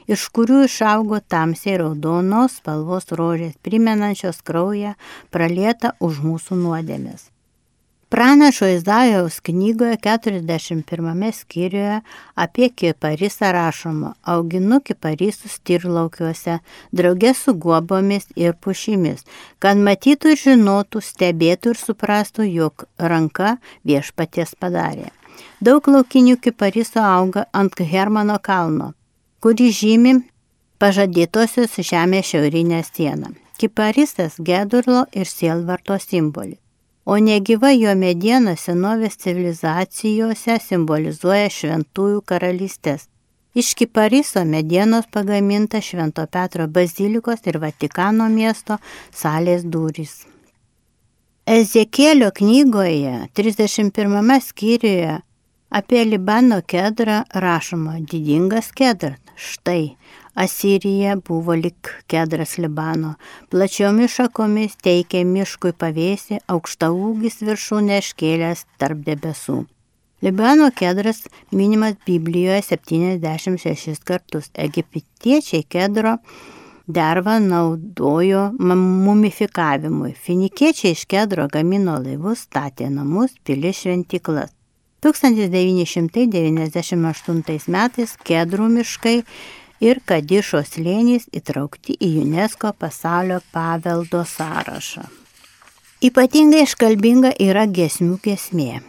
iš 0.10 0.26
kurių 0.34 0.64
išaugo 0.72 1.22
tamsiai 1.22 1.78
raudonos 1.84 2.58
spalvos 2.58 3.14
rožės, 3.14 3.54
primenančios 3.62 4.42
kraują 4.42 4.98
pralietą 5.30 5.94
už 6.02 6.26
mūsų 6.26 6.62
nuodėmės. 6.66 7.30
Pranašo 8.10 8.68
Izaijaus 8.68 9.40
knygoje 9.40 9.98
41 9.98 11.32
skyriuje 11.32 12.02
apie 12.36 12.70
kiparisą 12.70 13.52
rašoma, 13.52 14.14
auginu 14.24 14.78
kiparisus 14.80 15.56
tirlaukiuose, 15.66 16.60
draugė 16.94 17.32
su 17.34 17.54
guobomis 17.54 18.28
ir 18.38 18.54
pušimis, 18.62 19.26
kad 19.60 19.82
matytų 19.88 20.36
ir 20.36 20.42
žinotų, 20.42 21.02
stebėtų 21.02 21.74
ir 21.74 21.80
suprastų, 21.82 22.46
jog 22.46 22.86
ranka 22.98 23.56
viešpaties 23.90 24.54
padarė. 24.60 25.10
Daug 25.60 25.88
laukinių 25.90 26.36
kipariso 26.38 27.02
auga 27.02 27.48
ant 27.54 27.82
Hermano 27.94 28.36
kalno, 28.38 28.92
kurį 29.42 29.72
žymi 29.80 30.14
pažadėtosios 30.78 31.74
žemės 31.90 32.30
šiaurinę 32.30 32.84
sieną. 32.86 33.34
Kiparisas 33.58 34.38
gedurlo 34.38 35.08
ir 35.16 35.26
sielvarto 35.26 35.98
simbolis 35.98 36.65
o 37.06 37.18
negyva 37.22 37.72
jo 37.76 37.94
mediena 37.96 38.56
senovės 38.58 39.20
civilizacijose 39.22 40.58
simbolizuoja 40.62 41.50
šventųjų 41.54 42.24
karalystės. 42.26 43.06
Iš 43.56 43.72
Kipariso 43.80 44.42
medienos 44.44 45.06
pagaminta 45.12 45.80
Švento 45.82 46.26
Petro 46.28 46.66
bazilikos 46.68 47.46
ir 47.48 47.62
Vatikano 47.64 48.28
miesto 48.28 48.82
salės 49.16 49.64
durys. 49.64 50.26
Ezekėlio 51.46 52.34
knygoje 52.36 53.30
31 53.38 54.42
skyriuje 54.42 55.22
apie 55.70 56.04
Libano 56.10 56.60
kedrą 56.68 57.22
rašoma 57.32 58.02
didingas 58.02 58.74
kedras. 58.76 59.22
Štai, 59.36 59.98
Asirija 60.36 61.16
buvo 61.16 61.56
lik 61.56 62.04
kedras 62.08 62.58
Libano, 62.58 63.14
plačiomis 63.50 64.12
šakomis 64.18 64.76
teikė 64.84 65.24
miškui 65.24 65.72
pavėsi, 65.80 66.40
aukšta 66.52 66.90
ūgis 66.92 67.40
viršūnė 67.48 68.02
iškėlęs 68.04 68.66
tarp 68.82 69.00
debesų. 69.08 69.66
Libano 70.26 70.68
kedras 70.76 71.24
minimas 71.52 71.96
Biblijoje 72.06 72.62
76 72.68 74.04
kartus. 74.04 74.52
Egiptiečiai 74.54 75.64
kedro 75.64 76.18
dervą 76.88 77.40
naudojo 77.40 78.52
mumifikavimui. 78.60 80.14
Finikiečiai 80.14 80.92
iš 81.00 81.06
kedro 81.08 81.48
gamino 81.48 82.00
laivus, 82.04 82.40
statė 82.50 82.90
namus, 82.92 83.32
pili 83.44 83.74
šventiklas. 83.74 84.52
1998 85.06 87.70
metais 87.70 88.18
kedrų 88.26 88.68
miškai 88.80 89.24
ir 89.84 90.02
Kadišo 90.06 90.64
slėnys 90.66 91.28
įtraukti 91.36 91.98
į 92.00 92.12
UNESCO 92.24 92.74
pasaulio 92.80 93.42
paveldo 93.54 94.24
sąrašą. 94.26 95.06
Ypatingai 96.06 96.66
iškalbinga 96.66 97.32
yra 97.40 97.66
gesmių 97.66 98.20
gesmė. 98.24 98.84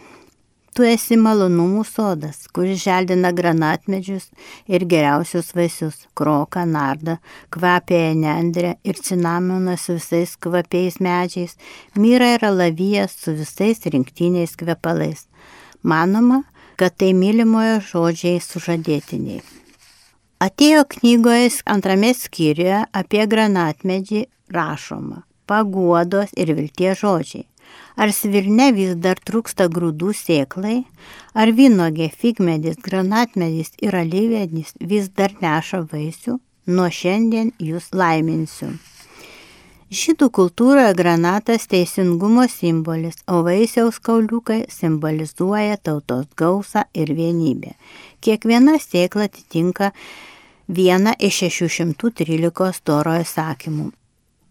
Tu 0.77 0.85
esi 0.85 1.15
malonumų 1.17 1.81
sodas, 1.89 2.43
kuris 2.53 2.83
želdina 2.83 3.31
granatmedžius 3.33 4.27
ir 4.69 4.85
geriausius 4.85 5.49
vaisius- 5.57 6.03
kroką, 6.19 6.67
nardą, 6.69 7.17
kvapėją 7.49 8.13
nendrę 8.13 8.75
ir 8.83 8.93
cinamoną 8.93 9.75
su 9.79 9.97
visais 9.97 10.37
kvapiais 10.37 10.99
medžiais, 10.99 11.57
myra 11.95 12.35
ir 12.35 12.45
alavijas 12.45 13.17
su 13.17 13.33
visais 13.33 13.79
rinktiniais 13.89 14.55
kvepalais. 14.55 15.25
Manoma, 15.83 16.43
kad 16.77 16.95
tai 16.95 17.13
mylimojo 17.13 17.81
žodžiai 17.81 18.39
sužadėtiniai. 18.39 19.56
Atėjo 20.37 20.83
knygoje 20.85 21.49
antrame 21.73 22.11
skyriuje 22.13 22.83
apie 22.99 23.23
granatmedį 23.29 24.27
rašoma 24.53 25.23
paguodos 25.49 26.33
ir 26.37 26.51
vilties 26.57 26.99
žodžiai. 27.01 27.47
Ar 27.97 28.13
svirne 28.13 28.67
vis 28.75 28.93
dar 29.03 29.17
trūksta 29.29 29.65
grūdų 29.73 30.11
sėklai, 30.19 30.75
ar 31.33 31.51
vynogė, 31.57 32.11
figmedis, 32.21 32.77
granatmedis 32.85 33.73
ir 33.81 33.97
alyvėdis 33.97 34.75
vis 34.91 35.09
dar 35.09 35.33
neša 35.41 35.81
vaisių, 35.91 36.37
nuo 36.69 36.87
šiandien 36.99 37.55
jūs 37.57 37.89
laiminsiu. 37.97 38.75
Žydų 39.87 40.27
kultūroje 40.35 40.91
granatas 40.99 41.63
teisingumo 41.71 42.43
simbolis, 42.51 43.21
o 43.31 43.37
vaisiaus 43.45 44.01
kauliukai 44.03 44.65
simbolizuoja 44.67 45.77
tautos 45.79 46.25
gausą 46.35 46.83
ir 46.91 47.13
vienybę. 47.15 47.71
Kiekviena 48.19 48.81
sėkla 48.83 49.29
atitinka 49.29 49.93
vieną 50.67 51.13
iš 51.23 51.39
613 51.61 52.83
toro 52.83 53.15
įsakymų. 53.21 53.87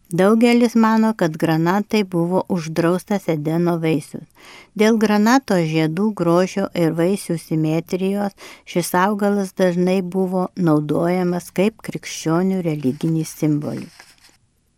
Daugelis 0.09 0.73
mano, 0.73 1.13
kad 1.13 1.37
granatai 1.37 2.03
buvo 2.09 2.47
uždraustas 2.49 3.29
Edeno 3.29 3.77
vaisius. 3.77 4.25
Dėl 4.73 4.97
granato 4.97 5.61
žiedų 5.61 6.15
grožio 6.17 6.71
ir 6.73 6.97
vaisių 6.97 7.37
simetrijos 7.45 8.33
šis 8.65 8.95
augalas 9.05 9.53
dažnai 9.53 10.01
buvo 10.01 10.49
naudojamas 10.57 11.53
kaip 11.53 11.85
krikščionių 11.85 12.65
religinis 12.65 13.37
simbolis. 13.37 14.06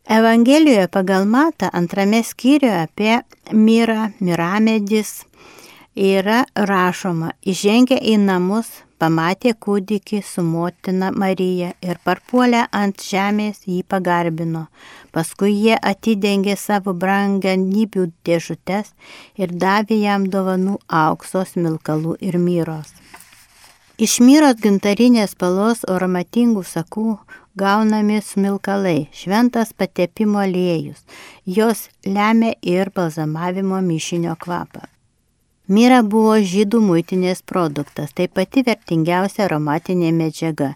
Evangelijoje 0.09 0.89
pagal 0.89 1.27
Matą 1.27 1.69
antrame 1.73 2.23
skyriuje 2.23 2.81
apie 2.81 3.21
Mirą, 3.53 4.09
Miramedis 4.21 5.11
yra 5.95 6.47
rašoma, 6.57 7.35
įžengę 7.45 7.99
į 8.01 8.15
namus 8.23 8.71
pamatė 8.97 9.53
kūdikį 9.53 10.23
su 10.25 10.47
motina 10.47 11.11
Marija 11.13 11.75
ir 11.85 12.01
parpuolę 12.09 12.65
ant 12.73 13.05
žemės 13.05 13.67
jį 13.69 13.83
pagarbino. 13.85 14.65
Paskui 15.13 15.53
jie 15.53 15.77
atidengė 15.77 16.57
savo 16.57 16.97
brangianybių 16.97 18.09
dėžutes 18.25 18.95
ir 19.37 19.53
davė 19.53 20.01
jam 20.07 20.25
dovanų 20.33 20.79
auksos, 20.89 21.53
milkalų 21.61 22.17
ir 22.25 22.41
myros. 22.41 22.97
Iš 23.99 24.21
myros 24.25 24.57
gintarinės 24.65 25.37
palos 25.37 25.85
aromatingų 25.85 26.65
sakų 26.65 27.19
gaunami 27.63 28.21
smilkalai, 28.23 29.09
šventas 29.21 29.73
patepimo 29.79 30.39
aliejus. 30.45 31.03
Jos 31.47 31.89
lemia 32.07 32.55
ir 32.63 32.93
balzamavimo 32.95 33.81
mišinio 33.91 34.37
kvapą. 34.45 34.87
Myra 35.69 35.99
buvo 36.01 36.39
žydų 36.41 36.79
muitinės 36.81 37.43
produktas, 37.45 38.15
tai 38.17 38.25
pati 38.33 38.63
vertingiausia 38.65 39.43
aromatinė 39.45 40.15
medžiaga. 40.17 40.71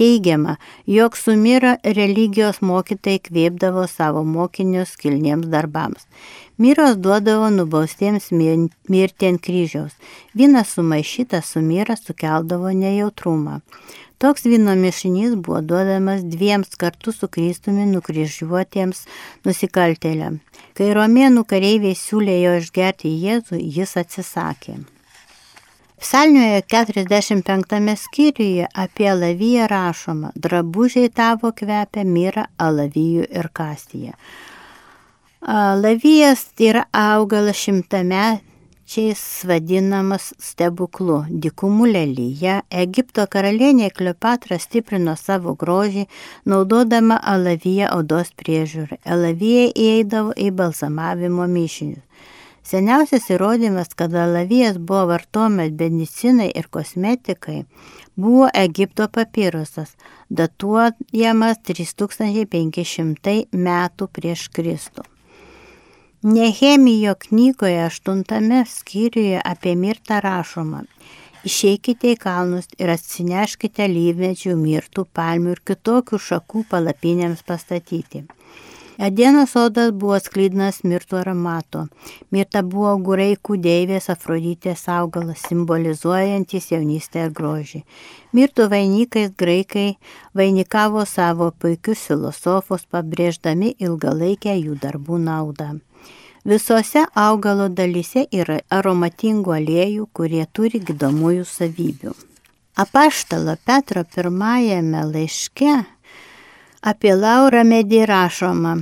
Teigiama, 0.00 0.54
jog 0.88 1.18
su 1.20 1.34
myra 1.36 1.74
religijos 1.84 2.62
mokytai 2.64 3.18
kvėpdavo 3.26 3.84
savo 3.92 4.22
mokinius 4.24 4.94
kilniems 4.96 5.50
darbams. 5.52 6.08
Myros 6.56 6.96
duodavo 6.96 7.50
nubaustiems 7.52 8.32
mirti 8.32 9.28
ant 9.28 9.44
kryžiaus. 9.44 9.92
Vynas 10.32 10.72
sumaišytas 10.78 11.52
su 11.52 11.60
myra 11.60 12.00
sukeldavo 12.00 12.72
nejautrumą. 12.72 13.60
Toks 14.18 14.48
vyno 14.50 14.74
mišinys 14.74 15.36
buvo 15.38 15.60
duodamas 15.62 16.24
dviems 16.26 16.74
kartu 16.80 17.12
su 17.14 17.28
Kristumi 17.30 17.84
nukryžiuotiems 17.86 19.04
nusikaltėliams. 19.46 20.42
Kai 20.74 20.88
romėnų 20.98 21.44
kareiviai 21.46 21.94
siūlė 21.94 22.34
jo 22.42 22.56
išgerti 22.58 23.12
Jėzų, 23.14 23.60
jis 23.62 23.94
atsisakė. 24.02 24.74
Psalmioje 26.02 26.62
45 26.66 27.94
skyriuje 27.98 28.66
apie 28.74 29.08
alaviją 29.10 29.66
rašoma, 29.70 30.30
drabužiai 30.34 31.10
tavo 31.14 31.50
kvepia 31.54 32.04
myra 32.06 32.46
alavijų 32.58 33.26
ir 33.30 33.50
kastyje. 33.54 34.14
Lavijas 35.82 36.48
yra 36.58 36.84
augalas 36.90 37.58
šimtame 37.58 38.40
čiais 38.88 39.20
vadinamas 39.48 40.30
stebuklu, 40.40 41.18
dikumų 41.44 41.88
lelyje, 41.92 42.54
Egipto 42.82 43.26
karalienė 43.30 43.90
Kleopatra 43.94 44.58
stiprino 44.62 45.14
savo 45.20 45.54
grožį, 45.60 46.06
naudodama 46.48 47.18
alaviją 47.34 47.90
odos 47.98 48.32
priežiūrą. 48.40 49.00
Alavija 49.04 49.68
įeidavo 49.74 50.32
į 50.36 50.50
balsamavimo 50.60 51.48
mišinius. 51.52 52.04
Seniausias 52.68 53.30
įrodymas, 53.32 53.94
kad 53.96 54.12
alavijas 54.12 54.76
buvo 54.76 55.06
vartojamas 55.08 55.70
medicinai 55.72 56.50
ir 56.52 56.68
kosmetikai, 56.68 57.62
buvo 58.16 58.48
Egipto 58.52 59.08
papirusas, 59.08 59.94
datuojamas 60.28 61.62
3500 61.64 63.38
metų 63.52 64.10
prieš 64.12 64.50
Kristų. 64.52 65.06
Nehemijo 66.22 67.14
knygoje 67.14 67.82
aštuntame 67.84 68.64
skyriuje 68.66 69.40
apie 69.44 69.74
mirtą 69.78 70.16
rašoma. 70.20 70.80
Išeikite 71.46 72.10
į 72.16 72.16
kalnus 72.18 72.66
ir 72.82 72.90
atsineškite 72.90 73.86
lyvmedžių, 73.92 74.56
mirtų, 74.58 75.04
palmių 75.14 75.54
ir 75.54 75.62
kitokių 75.70 76.18
šakų 76.18 76.64
palapinėms 76.72 77.46
pastatyti. 77.46 78.24
Adienos 78.98 79.54
sodas 79.54 79.92
buvo 79.94 80.18
sklydnas 80.18 80.80
mirtų 80.82 81.20
aromato. 81.20 81.84
Mirta 82.34 82.64
buvo 82.66 82.96
graikų 83.12 83.60
deivės 83.62 84.10
Afroditės 84.10 84.88
augalas, 84.90 85.46
simbolizuojantis 85.46 86.72
jaunystę 86.72 87.28
ir 87.28 87.30
grožį. 87.30 87.84
Mirtų 88.34 88.66
vainikais 88.74 89.30
graikai 89.38 89.92
vainikavo 90.34 91.06
savo 91.06 91.52
puikius 91.54 92.08
filosofus, 92.10 92.90
pabrėždami 92.90 93.76
ilgalaikę 93.78 94.58
jų 94.58 94.82
darbų 94.82 95.22
naudą. 95.22 95.76
Visose 96.44 97.04
augalo 97.14 97.68
dalyse 97.68 98.26
yra 98.32 98.60
aromatingų 98.70 99.54
aliejų, 99.58 100.08
kurie 100.12 100.44
turi 100.52 100.80
gydomųjų 100.80 101.44
savybių. 101.48 102.14
Apaštalo 102.78 103.56
Petro 103.66 104.04
pirmajame 104.06 105.02
laiške 105.10 105.72
apie 106.86 107.14
Laurą 107.18 107.64
medį 107.66 108.04
rašoma, 108.06 108.76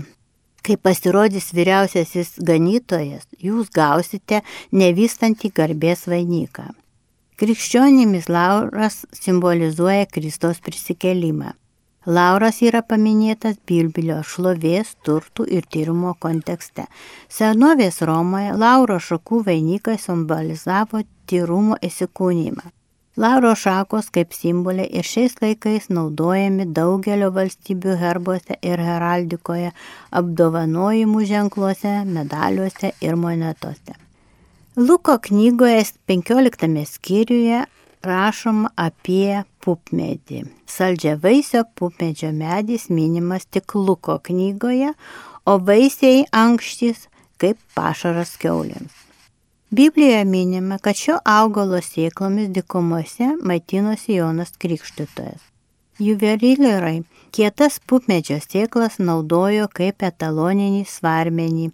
kai 0.61 0.77
pasirodys 0.77 1.53
vyriausiasis 1.57 2.35
ganytojas, 2.45 3.25
jūs 3.40 3.71
gausite 3.73 4.42
nevystantį 4.73 5.53
garbės 5.57 6.05
vainiką. 6.11 6.69
Krikščionimis 7.37 8.29
Lauras 8.33 9.05
simbolizuoja 9.12 10.07
Kristos 10.09 10.61
prisikelimą. 10.64 11.55
Lauras 12.07 12.61
yra 12.62 12.85
paminėtas 12.87 13.57
Bilbilio 13.66 14.21
šlovės, 14.23 14.92
turtų 15.03 15.42
ir 15.51 15.64
tyrimo 15.66 16.12
kontekste. 16.23 16.85
Senovės 17.27 17.99
Romoje 18.07 18.53
Lauro 18.55 19.01
šakų 19.03 19.40
vainikai 19.49 19.97
simbolizavo 19.99 21.03
tyrumo 21.27 21.75
įsikūnymą. 21.83 22.71
Lauro 23.19 23.57
šakos 23.59 24.12
kaip 24.14 24.37
simboliai 24.37 24.87
ir 25.01 25.09
šiais 25.09 25.35
laikais 25.42 25.88
naudojami 25.90 26.69
daugelio 26.77 27.33
valstybių 27.35 27.99
herbuose 27.99 28.61
ir 28.62 28.85
heraldikoje, 28.87 29.73
apdovanojimų 30.14 31.27
ženkluose, 31.27 31.97
medaliuose 32.07 32.92
ir 33.03 33.19
monetose. 33.19 33.99
Luko 34.77 35.19
knygoje 35.27 35.83
15 36.07 36.87
skyriuje 36.87 37.64
rašoma 38.07 38.71
apie 38.77 39.42
pupmedį. 39.66 40.44
Saldžia 40.70 41.16
vaisio 41.22 41.64
pupmedžio 41.74 42.31
medis 42.33 42.87
minimas 42.90 43.48
tik 43.50 43.74
Luko 43.74 44.20
knygoje, 44.22 44.92
o 45.46 45.59
vaisiai 45.59 46.24
ankštys 46.33 47.09
kaip 47.42 47.59
pašaras 47.74 48.37
keuliams. 48.40 48.94
Biblijoje 49.70 50.24
minima, 50.24 50.79
kad 50.79 50.96
šio 50.96 51.18
augalo 51.26 51.81
sėklomis 51.83 52.52
dikumose 52.55 53.33
maitinosi 53.42 54.14
Jonas 54.14 54.55
Krikštytojas. 54.62 55.42
Juvelyrai 55.98 57.02
kietas 57.37 57.77
pupmedžio 57.85 58.38
sėklas 58.40 58.96
naudojo 58.96 59.66
kaip 59.77 60.05
etaloninį 60.09 60.85
svarmenį, 60.88 61.66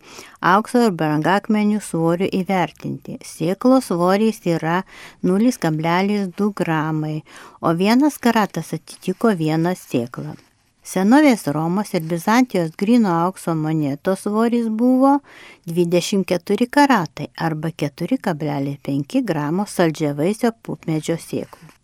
aukso 0.53 0.81
ir 0.88 0.94
brangakmenių 0.98 1.79
svorių 1.87 2.31
įvertinti. 2.42 3.18
Sėklos 3.22 3.92
svorys 3.92 4.40
yra 4.51 4.81
0,2 5.22 6.48
gramai, 6.59 7.18
o 7.62 7.75
vienas 7.79 8.18
karatas 8.18 8.72
atitiko 8.75 9.37
vieną 9.38 9.77
sėklą. 9.79 10.35
Senovės 10.83 11.46
Romos 11.55 11.92
ir 11.94 12.03
Bizantijos 12.11 12.72
grino 12.79 13.12
aukso 13.14 13.55
monetos 13.55 14.25
svoris 14.27 14.66
buvo 14.66 15.12
24 15.70 16.66
karatai 16.66 17.29
arba 17.48 17.70
4,5 17.85 19.22
gramo 19.31 19.68
saldžiavaisio 19.77 20.51
pupmedžio 20.66 21.20
sėklų. 21.22 21.82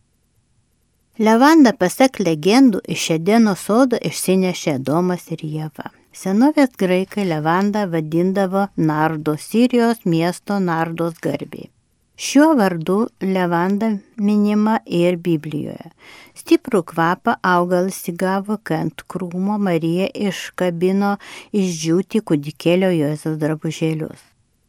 Levanda 1.18 1.72
pasak 1.74 2.20
legendų 2.22 2.78
iš 2.94 3.04
Edeno 3.16 3.57
sodo 3.59 3.98
išsinešė 4.09 4.76
Domas 4.87 5.24
ir 5.35 5.40
Jėva. 5.42 5.88
Senovės 6.14 6.76
graikai 6.78 7.24
levandą 7.26 7.83
vadindavo 7.90 8.68
Nardo, 8.76 9.35
Sirijos 9.35 10.04
miesto 10.07 10.61
Nardos 10.62 11.18
garbiai. 11.18 11.72
Šiuo 12.14 12.52
vardu 12.61 13.00
levanda 13.35 13.90
minima 14.14 14.78
ir 14.87 15.18
Biblijoje. 15.18 15.90
Stiprų 16.38 16.85
kvapą 16.94 17.35
augalas 17.42 17.98
įgavo, 18.14 18.61
kai 18.62 18.85
ant 18.87 19.02
krūmo 19.11 19.59
Marija 19.59 20.07
iškabino 20.14 21.16
išdžiūti 21.50 22.22
kūdikėlio 22.31 22.94
Jėzaus 22.94 23.42
drabužėlius. 23.42 24.22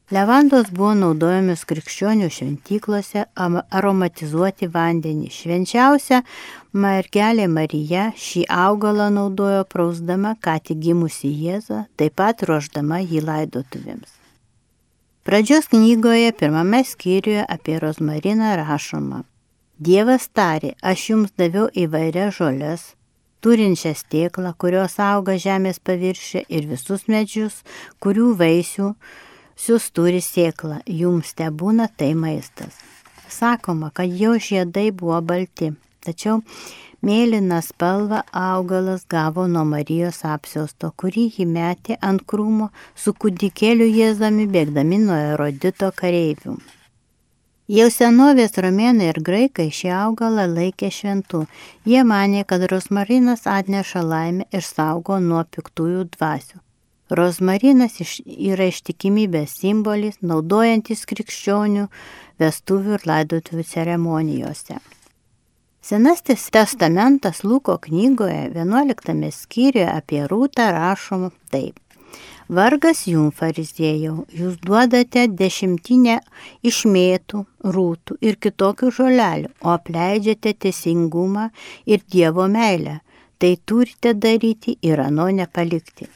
Levandos 0.10 0.72
buvo 0.74 0.96
naudojamis 0.98 1.68
krikščionių 1.70 2.32
šventyklose 2.34 3.28
aromatizuoti 3.38 4.66
vandenį. 4.74 5.28
Švenčiausia 5.30 6.24
mergelė 6.74 7.46
Marija 7.46 8.08
šį 8.18 8.48
augalą 8.50 9.12
naudojo 9.14 9.68
prausdama 9.70 10.32
ką 10.42 10.56
tik 10.66 10.82
gimusi 10.88 11.30
Jėzą, 11.30 11.84
taip 11.94 12.18
pat 12.18 12.42
ruoždama 12.42 13.04
jį 13.04 13.22
laidotuvėms. 13.28 14.10
Pradžios 15.30 15.70
knygoje 15.70 16.34
pirmame 16.42 16.82
skyriuje 16.90 17.46
apie 17.46 17.78
rozmariną 17.78 18.56
rašoma. 18.64 19.22
Dievas 19.78 20.26
tarė, 20.34 20.74
aš 20.82 21.06
jums 21.12 21.38
daviau 21.38 21.70
įvairias 21.70 22.40
žolės, 22.42 22.96
turinčias 23.46 24.08
tėklą, 24.10 24.58
kurios 24.58 24.98
auga 24.98 25.38
žemės 25.38 25.78
paviršė 25.78 26.48
ir 26.50 26.66
visus 26.74 27.06
medžius, 27.06 27.62
kurių 28.02 28.34
vaisių 28.42 28.96
sius 29.60 29.90
turi 29.92 30.22
sėklą, 30.24 30.80
jums 30.88 31.36
te 31.36 31.50
būna 31.52 31.90
tai 32.00 32.14
maistas. 32.16 32.80
Sakoma, 33.30 33.92
kad 33.94 34.10
jo 34.10 34.38
žiedai 34.42 34.90
buvo 34.96 35.20
balti, 35.22 35.74
tačiau 36.06 36.40
Mėlyną 37.00 37.62
spalvą 37.64 38.18
augalas 38.36 39.06
gavo 39.08 39.46
nuo 39.48 39.62
Marijos 39.64 40.18
apsiausto, 40.28 40.90
kurį 41.00 41.30
jį 41.38 41.46
metė 41.48 41.96
ant 42.04 42.26
krūmo 42.28 42.68
su 43.04 43.14
kūdikėliu 43.16 43.88
Jėzami 43.88 44.50
bėgdami 44.52 45.00
nuo 45.06 45.16
erodito 45.30 45.94
kareivių. 45.96 46.58
Jau 47.72 47.88
senovės 47.94 48.60
romėnai 48.66 49.12
ir 49.14 49.22
graikai 49.24 49.70
šį 49.80 49.94
augalą 49.96 50.50
laikė 50.52 50.90
šventu. 50.92 51.46
Jie 51.88 52.04
manė, 52.12 52.44
kad 52.44 52.66
rosmarinas 52.68 53.48
atneša 53.48 54.04
laimę 54.04 54.50
ir 54.52 54.66
saugo 54.66 55.22
nuo 55.24 55.46
piktųjų 55.56 56.10
dvasių. 56.18 56.60
Rozmarinas 57.10 57.96
yra 58.26 58.68
ištikimybės 58.70 59.56
simbolis, 59.64 60.20
naudojantis 60.22 61.08
krikščionių 61.10 61.88
vestuvių 62.38 63.00
ir 63.00 63.06
laidotuvių 63.10 63.66
ceremonijose. 63.66 64.78
Senasis 65.82 66.44
testamentas 66.54 67.42
Luko 67.44 67.80
knygoje 67.82 68.52
11 68.54 69.32
skyriuje 69.34 69.88
apie 69.90 70.26
rūtą 70.30 70.68
rašoma 70.76 71.32
taip. 71.50 71.80
Vargas 72.50 73.02
jum, 73.10 73.32
fariziejau, 73.34 74.28
jūs 74.30 74.60
duodate 74.62 75.26
dešimtinę 75.42 76.20
išmėtų, 76.66 77.44
rūtų 77.76 78.20
ir 78.26 78.38
kitokių 78.42 78.92
žolelių, 79.00 79.52
o 79.66 79.74
apleidžiate 79.74 80.54
teisingumą 80.66 81.50
ir 81.86 82.06
Dievo 82.06 82.46
meilę. 82.50 83.00
Tai 83.40 83.54
turite 83.66 84.14
daryti 84.14 84.78
ir 84.84 85.00
ano 85.00 85.30
nepalikti. 85.32 86.10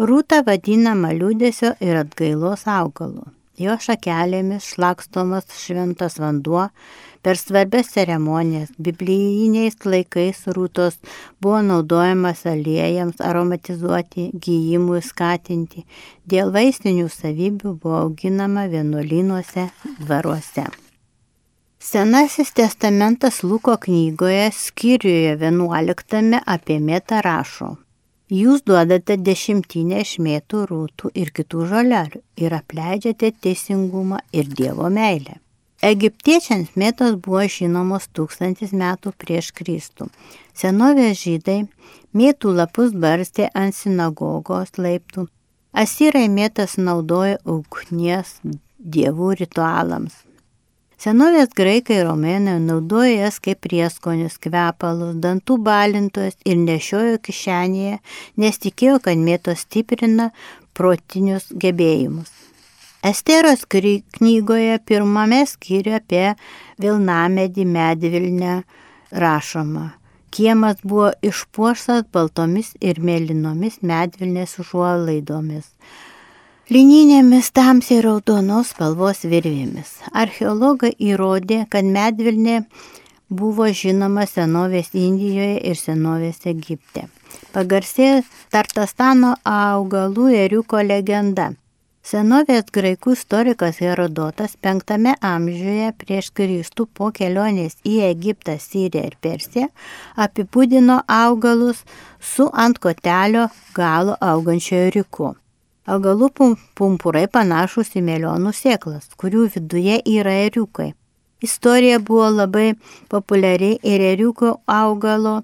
Rūta 0.00 0.40
vadinama 0.46 1.12
liūdėsio 1.12 1.74
ir 1.84 2.00
atgailos 2.00 2.64
augalu. 2.70 3.26
Jo 3.60 3.74
šakelėmis 3.76 4.70
šlakstomas 4.72 5.50
šventas 5.60 6.16
vanduo, 6.22 6.70
Per 7.22 7.36
svarbias 7.36 7.90
ceremonijas 7.92 8.70
biblijiniais 8.80 9.74
laikais 9.84 10.38
rūtos 10.56 10.94
buvo 11.42 11.58
naudojamas 11.60 12.46
aliejams 12.48 13.20
aromatizuoti, 13.20 14.30
gyjimui 14.32 15.02
skatinti. 15.04 15.84
Dėl 16.24 16.48
vaistinių 16.54 17.10
savybių 17.12 17.74
buvo 17.82 17.98
auginama 18.06 18.64
vienuolynuose 18.72 19.66
dvaruose. 19.98 20.64
Senasis 21.80 22.54
testamentas 22.56 23.42
Luko 23.44 23.76
knygoje 23.84 24.48
skyriuje 24.56 25.36
11 25.36 26.40
apie 26.56 26.80
mėtą 26.80 27.20
rašo. 27.24 27.74
Jūs 28.30 28.60
duodate 28.62 29.16
dešimtinę 29.18 30.04
iš 30.04 30.10
mėtų 30.22 30.60
rūtų 30.70 31.08
ir 31.18 31.32
kitų 31.34 31.64
žolelių 31.72 32.20
ir 32.38 32.54
apleidžiate 32.54 33.32
teisingumą 33.42 34.20
ir 34.30 34.46
Dievo 34.46 34.86
meilę. 34.86 35.40
Egiptiečiams 35.82 36.76
mėtos 36.78 37.16
buvo 37.24 37.42
žinomos 37.50 38.06
tūkstantis 38.14 38.70
metų 38.70 39.10
prieš 39.18 39.50
Kristų. 39.58 40.06
Senovės 40.54 41.24
žydai 41.24 41.58
mėtų 42.14 42.54
lapus 42.54 42.94
barstė 42.94 43.50
ant 43.50 43.74
sinagogos 43.74 44.78
laiptų. 44.78 45.26
Asirai 45.74 46.28
mėtas 46.30 46.78
naudoja 46.78 47.42
ugnies 47.42 48.36
dievų 48.78 49.34
ritualams. 49.42 50.14
Senovės 51.00 51.54
graikai 51.56 52.02
ir 52.02 52.10
romėnai 52.10 52.58
naudoja 52.60 53.22
jas 53.22 53.38
kaip 53.40 53.62
prieskonius, 53.64 54.34
kvepalus, 54.36 55.14
dantų 55.16 55.54
balintojus 55.64 56.36
ir 56.44 56.58
nešiojo 56.60 57.14
kišenėje, 57.24 57.94
nes 58.36 58.60
tikėjo, 58.60 58.98
kad 59.06 59.16
mėtos 59.16 59.62
stiprina 59.64 60.26
protinius 60.76 61.46
gebėjimus. 61.56 62.28
Esteros 63.00 63.64
knygoje 63.64 64.76
pirmame 64.84 65.40
skyriuje 65.48 65.96
apie 66.02 66.26
Vilnamedį 66.84 67.64
medvilnę 67.64 68.58
rašoma. 69.24 69.86
Kiemas 70.28 70.84
buvo 70.84 71.14
išpuoštas 71.24 72.10
baltomis 72.12 72.74
ir 72.84 73.00
mėlynomis 73.00 73.80
medvilnės 73.80 74.58
užuolaidomis. 74.60 75.64
Lininėmis 76.70 77.48
tamsiai 77.50 77.98
raudonos 78.04 78.68
spalvos 78.70 79.24
virvėmis. 79.26 79.88
Archeologai 80.14 80.92
įrodė, 81.02 81.64
kad 81.66 81.82
medvilnė 81.82 82.60
buvo 83.26 83.66
žinoma 83.74 84.22
senovės 84.30 84.92
Indijoje 84.94 85.56
ir 85.66 85.80
senovės 85.80 86.46
Egipte. 86.46 87.08
Pagarsė 87.50 88.22
Tartastano 88.54 89.32
augalų 89.42 90.28
eriuko 90.44 90.84
legenda. 90.86 91.48
Senovės 92.06 92.70
graikų 92.70 93.18
istorikas 93.18 93.82
Herodotas 93.82 94.54
V 94.62 95.16
amžiuje 95.32 95.92
prieš 95.98 96.30
Kristų 96.30 96.86
po 96.86 97.10
kelionės 97.10 97.80
į 97.82 97.98
Egiptą, 98.12 98.60
Siriją 98.62 99.10
ir 99.10 99.18
Persiją 99.20 99.68
apibūdino 100.14 101.02
augalus 101.08 101.82
su 102.20 102.46
ant 102.54 102.78
kotelio 102.78 103.48
galo 103.74 104.14
augančiojo 104.20 104.90
riku. 104.94 105.34
Augalų 105.90 106.30
pumpurai 106.78 107.26
panašus 107.32 107.94
į 107.98 108.04
melionų 108.06 108.52
sėklas, 108.54 109.08
kurių 109.20 109.48
viduje 109.56 109.98
yra 110.06 110.36
eriukai. 110.46 110.92
Istorija 111.42 111.98
buvo 111.98 112.28
labai 112.30 112.74
populiari 113.10 113.72
ir 113.82 114.04
eriuko 114.12 114.58
augalo 114.70 115.40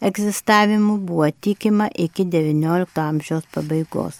egzistavimu 0.00 0.98
buvo 0.98 1.30
tikima 1.30 1.88
iki 1.94 2.24
XIX 2.24 3.06
amžiaus 3.08 3.46
pabaigos. 3.54 4.18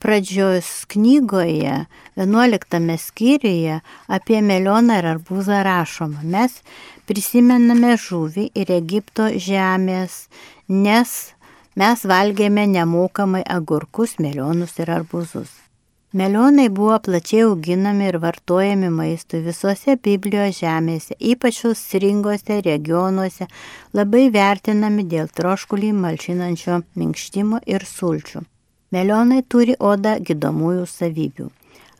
pradžios 0.00 0.84
knygoje, 0.88 1.84
11 2.16 2.96
skyriuje 2.98 3.80
apie 4.08 4.40
melioną 4.40 4.96
ir 4.98 5.08
arbūzą 5.14 5.60
rašoma. 5.66 6.24
Mes 6.24 6.54
prisimename 7.08 7.98
žuvį 8.00 8.46
ir 8.56 8.72
Egipto 8.72 9.28
žemės, 9.36 10.24
nes 10.68 11.34
mes 11.76 12.04
valgėme 12.04 12.66
nemokamai 12.66 13.42
agurkus, 13.46 14.18
melionus 14.18 14.78
ir 14.78 14.90
arbūzus. 14.90 15.50
Melionai 16.12 16.68
buvo 16.74 16.96
plačiai 16.98 17.44
auginami 17.46 18.08
ir 18.10 18.16
vartojami 18.18 18.88
maistui 18.90 19.44
visose 19.44 19.94
Biblijos 19.94 20.56
žemėse, 20.58 21.14
ypač 21.20 21.60
sringose 21.78 22.56
regionuose, 22.66 23.46
labai 23.94 24.24
vertinami 24.34 25.04
dėl 25.06 25.30
troškulį 25.30 25.92
malšinančio 25.94 26.80
minkštimo 26.98 27.62
ir 27.66 27.86
sulčių. 27.86 28.42
Melionai 28.90 29.44
turi 29.46 29.78
odą 29.78 30.16
gydomųjų 30.18 30.88
savybių. 30.90 31.46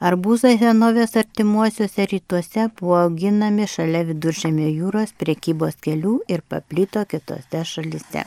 Arbūzai 0.01 0.57
senovės 0.59 1.15
artimuosiuose 1.21 2.09
rytuose 2.11 2.67
buvo 2.81 2.99
auginami 3.05 3.71
šalia 3.71 4.03
viduržėmio 4.11 4.73
jūros 4.73 5.15
priekybos 5.23 5.79
kelių 5.87 6.19
ir 6.27 6.43
paplito 6.49 7.07
kitose 7.07 7.63
šalise. 7.63 8.27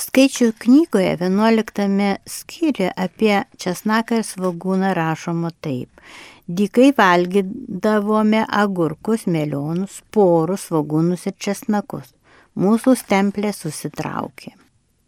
Skaičių 0.00 0.54
knygoje 0.58 1.16
11 1.20 2.24
skyriuje 2.24 2.88
apie 2.96 3.44
česnaką 3.60 4.22
ir 4.22 4.24
svagūną 4.24 4.94
rašoma 4.96 5.50
taip. 5.60 6.00
Dykai 6.48 6.94
valgydavome 6.96 8.46
agurkus, 8.48 9.26
melionus, 9.26 10.00
porus, 10.10 10.70
svagūnus 10.70 11.26
ir 11.28 11.36
česnakus. 11.38 12.14
Mūsų 12.56 12.96
stemplė 13.00 13.52
susitraukė. 13.56 14.56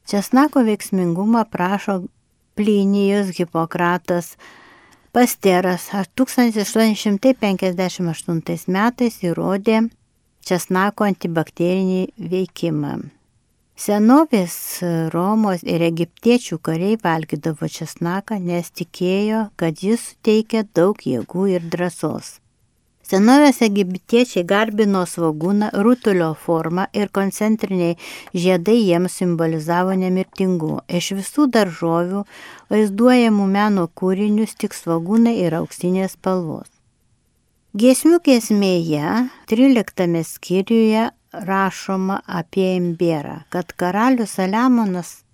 Česnako 0.08 0.64
veiksmingumą 0.68 1.44
prašo 1.48 2.04
Plinijus 2.54 3.32
Hipokratas 3.38 4.36
Pasteras 5.14 5.88
1858 6.18 8.70
metais 8.76 9.14
įrodė 9.22 9.76
česnako 10.44 11.04
antibakterinį 11.06 12.02
veikimą. 12.18 13.13
Senovės 13.74 14.54
Romos 15.10 15.64
ir 15.66 15.82
egiptiečių 15.82 16.60
kariai 16.62 16.94
valgydavo 17.02 17.66
česnaką, 17.66 18.38
nes 18.38 18.70
tikėjo, 18.70 19.48
kad 19.58 19.82
jis 19.82 20.12
suteikia 20.12 20.62
daug 20.78 21.00
jėgų 21.02 21.48
ir 21.56 21.66
drąsos. 21.72 22.36
Senovės 23.04 23.58
egiptiečiai 23.66 24.46
garbino 24.46 25.02
svagūną 25.10 25.72
rutulio 25.84 26.30
formą 26.38 26.86
ir 26.94 27.10
koncentriniai 27.18 27.98
žiedai 28.30 28.78
jiems 28.78 29.18
simbolizavo 29.18 29.98
nemirtingumą. 29.98 30.84
Iš 30.86 31.10
visų 31.18 31.48
daržovių 31.58 32.22
vaizduojamų 32.70 33.48
meno 33.58 33.88
kūrinius 33.90 34.54
tik 34.54 34.78
svagūnai 34.78 35.34
ir 35.42 35.58
auksinės 35.58 36.14
spalvos. 36.14 36.70
Giesmių 37.74 38.22
giesmėje 38.22 39.26
13 39.50 40.24
skyriuje 40.30 41.08
rašoma 41.40 42.20
apie 42.26 42.74
imbierą, 42.76 43.40
kad 43.48 43.72
karalius 43.72 44.36
Saliamonas 44.38 45.24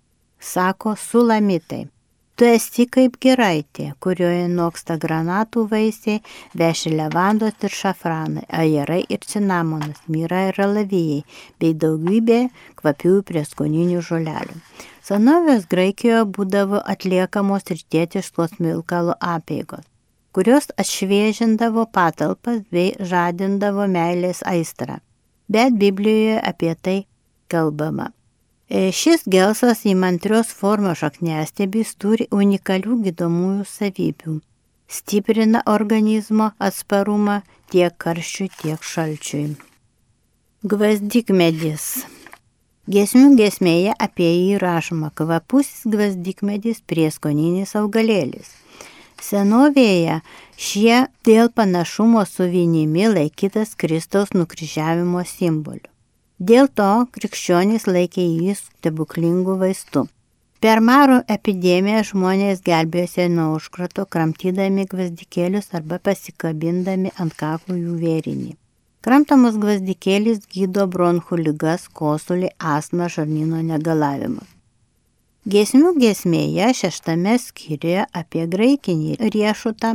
sako 0.41 0.97
sulamitai. 0.97 1.87
Tu 2.41 2.47
esi 2.49 2.87
kaip 2.89 3.19
giraitė, 3.21 3.91
kurioje 4.01 4.47
noksta 4.49 4.95
granatų 4.97 5.67
vaisiai, 5.69 6.23
veši 6.57 6.95
levandos 6.95 7.67
ir 7.67 7.75
šafranai, 7.77 8.47
ajerai 8.49 9.03
ir 9.13 9.27
cinamonas, 9.29 9.99
myra 10.09 10.47
ir 10.49 10.61
alavijai, 10.65 11.19
bei 11.61 11.75
daugybė 11.83 12.39
kvapiųjų 12.81 13.27
prieskoninių 13.29 14.01
žolelių. 14.09 14.57
Senovės 15.05 15.69
Graikijoje 15.69 16.25
būdavo 16.39 16.81
atliekamos 16.95 17.69
ir 17.77 17.85
tėtiškos 17.93 18.57
milkalo 18.65 19.19
apėgos, 19.21 19.85
kurios 20.33 20.73
atšviežindavo 20.81 21.91
patalpas 21.93 22.65
bei 22.73 22.97
žadindavo 23.13 23.85
meilės 23.99 24.41
aistrą 24.49 25.03
bet 25.51 25.77
Biblijoje 25.81 26.39
apie 26.53 26.75
tai 26.75 26.99
kalbama. 27.51 28.13
E, 28.71 28.91
šis 28.95 29.27
gelsvas 29.27 29.83
įmantrios 29.91 30.53
formos 30.55 31.01
šakniastebis 31.03 31.97
turi 31.99 32.29
unikalių 32.31 33.01
gydomųjų 33.09 33.67
savybių. 33.67 34.37
Stiprina 34.91 35.65
organizmo 35.71 36.53
atsparumą 36.63 37.41
tiek 37.71 37.95
karščiui, 37.99 38.49
tiek 38.63 38.87
šalčiui. 38.93 39.57
Gvazdikmedis. 40.71 41.91
Gesmių 42.91 43.37
gesmėje 43.39 43.93
apie 44.07 44.29
jį 44.29 44.57
rašoma 44.63 45.13
kvapusis 45.19 45.85
gvazdikmedis 45.91 46.83
prieskoninis 46.91 47.77
augalėlis. 47.79 48.51
Senovėje 49.21 50.21
šie 50.57 51.07
dėl 51.29 51.51
panašumo 51.53 52.25
su 52.29 52.47
vienimi 52.49 53.09
laikytas 53.13 53.75
Kristaus 53.77 54.33
nukryžiavimo 54.37 55.25
simboliu. 55.29 55.89
Dėl 56.41 56.71
to 56.73 56.89
krikščionys 57.13 57.85
laikė 57.87 58.25
jį 58.25 58.57
stebuklingų 58.57 59.59
vaistų. 59.61 60.07
Per 60.65 60.81
maro 60.85 61.19
epidemiją 61.35 62.01
žmonės 62.11 62.63
gelbėjosi 62.65 63.27
nuo 63.33 63.47
užkrato, 63.57 64.05
kramtydami 64.05 64.87
gvazdikėlius 64.89 65.71
arba 65.77 65.99
pasikabindami 66.09 67.13
ant 67.17 67.37
kaklų 67.37 67.77
jų 67.79 67.97
vėrinį. 68.01 68.55
Kramtamas 69.05 69.57
gvazdikėlis 69.61 70.43
gydo 70.53 70.85
bronchų 70.93 71.41
lygas, 71.41 71.87
kosulį, 72.01 72.51
astmą, 72.77 73.09
žarnyno 73.09 73.63
negalavimus. 73.65 74.49
Gesmių 75.49 75.95
gesmėje 75.97 76.67
šeštame 76.77 77.39
skyriuje 77.41 78.03
apie 78.13 78.43
graikinį 78.45 79.15
riešutą 79.33 79.95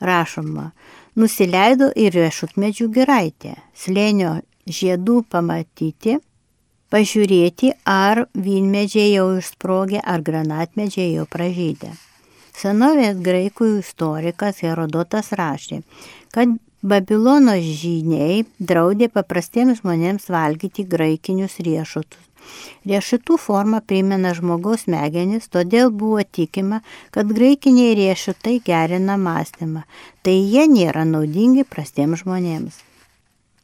rašoma, 0.00 0.70
nusileido 1.20 1.90
ir 1.92 2.16
riešutmedžių 2.16 2.88
giraitė, 2.94 3.58
slėnio 3.76 4.38
žiedų 4.64 5.18
pamatyti, 5.28 6.16
pažiūrėti, 6.88 7.74
ar 7.84 8.24
vynmedžiai 8.32 9.12
jau 9.18 9.26
išsprogė, 9.36 10.00
ar 10.00 10.24
granatmedžiai 10.24 11.12
jau 11.18 11.26
pražydė. 11.28 11.92
Senovės 12.56 13.20
graikų 13.20 13.74
istorikas 13.82 14.64
Herodotas 14.64 15.28
rašė, 15.36 15.82
kad 16.32 16.56
Babilono 16.80 17.58
žyniai 17.60 18.46
draudė 18.56 19.10
paprastiems 19.12 19.82
žmonėms 19.82 20.30
valgyti 20.32 20.84
graikinius 20.88 21.58
riešutus. 21.60 22.22
Riešutų 22.86 23.38
forma 23.40 23.80
primena 23.80 24.34
žmogaus 24.36 24.86
smegenis, 24.86 25.48
todėl 25.52 25.90
buvo 25.90 26.24
tikima, 26.24 26.82
kad 27.14 27.30
graikiniai 27.32 27.94
riešutai 27.98 28.58
gerina 28.66 29.16
mąstymą, 29.20 29.86
tai 30.22 30.36
jie 30.36 30.66
nėra 30.70 31.06
naudingi 31.08 31.66
prastiems 31.68 32.22
žmonėms. 32.24 32.82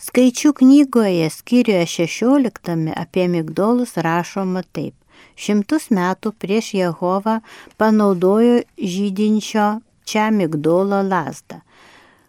Skaičių 0.03 0.51
knygoje 0.59 1.29
skyriuje 1.31 1.87
16 1.87 2.91
apie 2.99 3.29
migdolus 3.31 3.95
rašoma 4.03 4.65
taip. 4.75 4.97
Šimtus 5.39 5.93
metų 5.95 6.33
prieš 6.43 6.73
Jehovą 6.75 7.39
panaudojo 7.79 8.61
žydinčio 8.77 9.69
čia 10.05 10.29
migdolo 10.35 11.01
lasdą, 11.07 11.61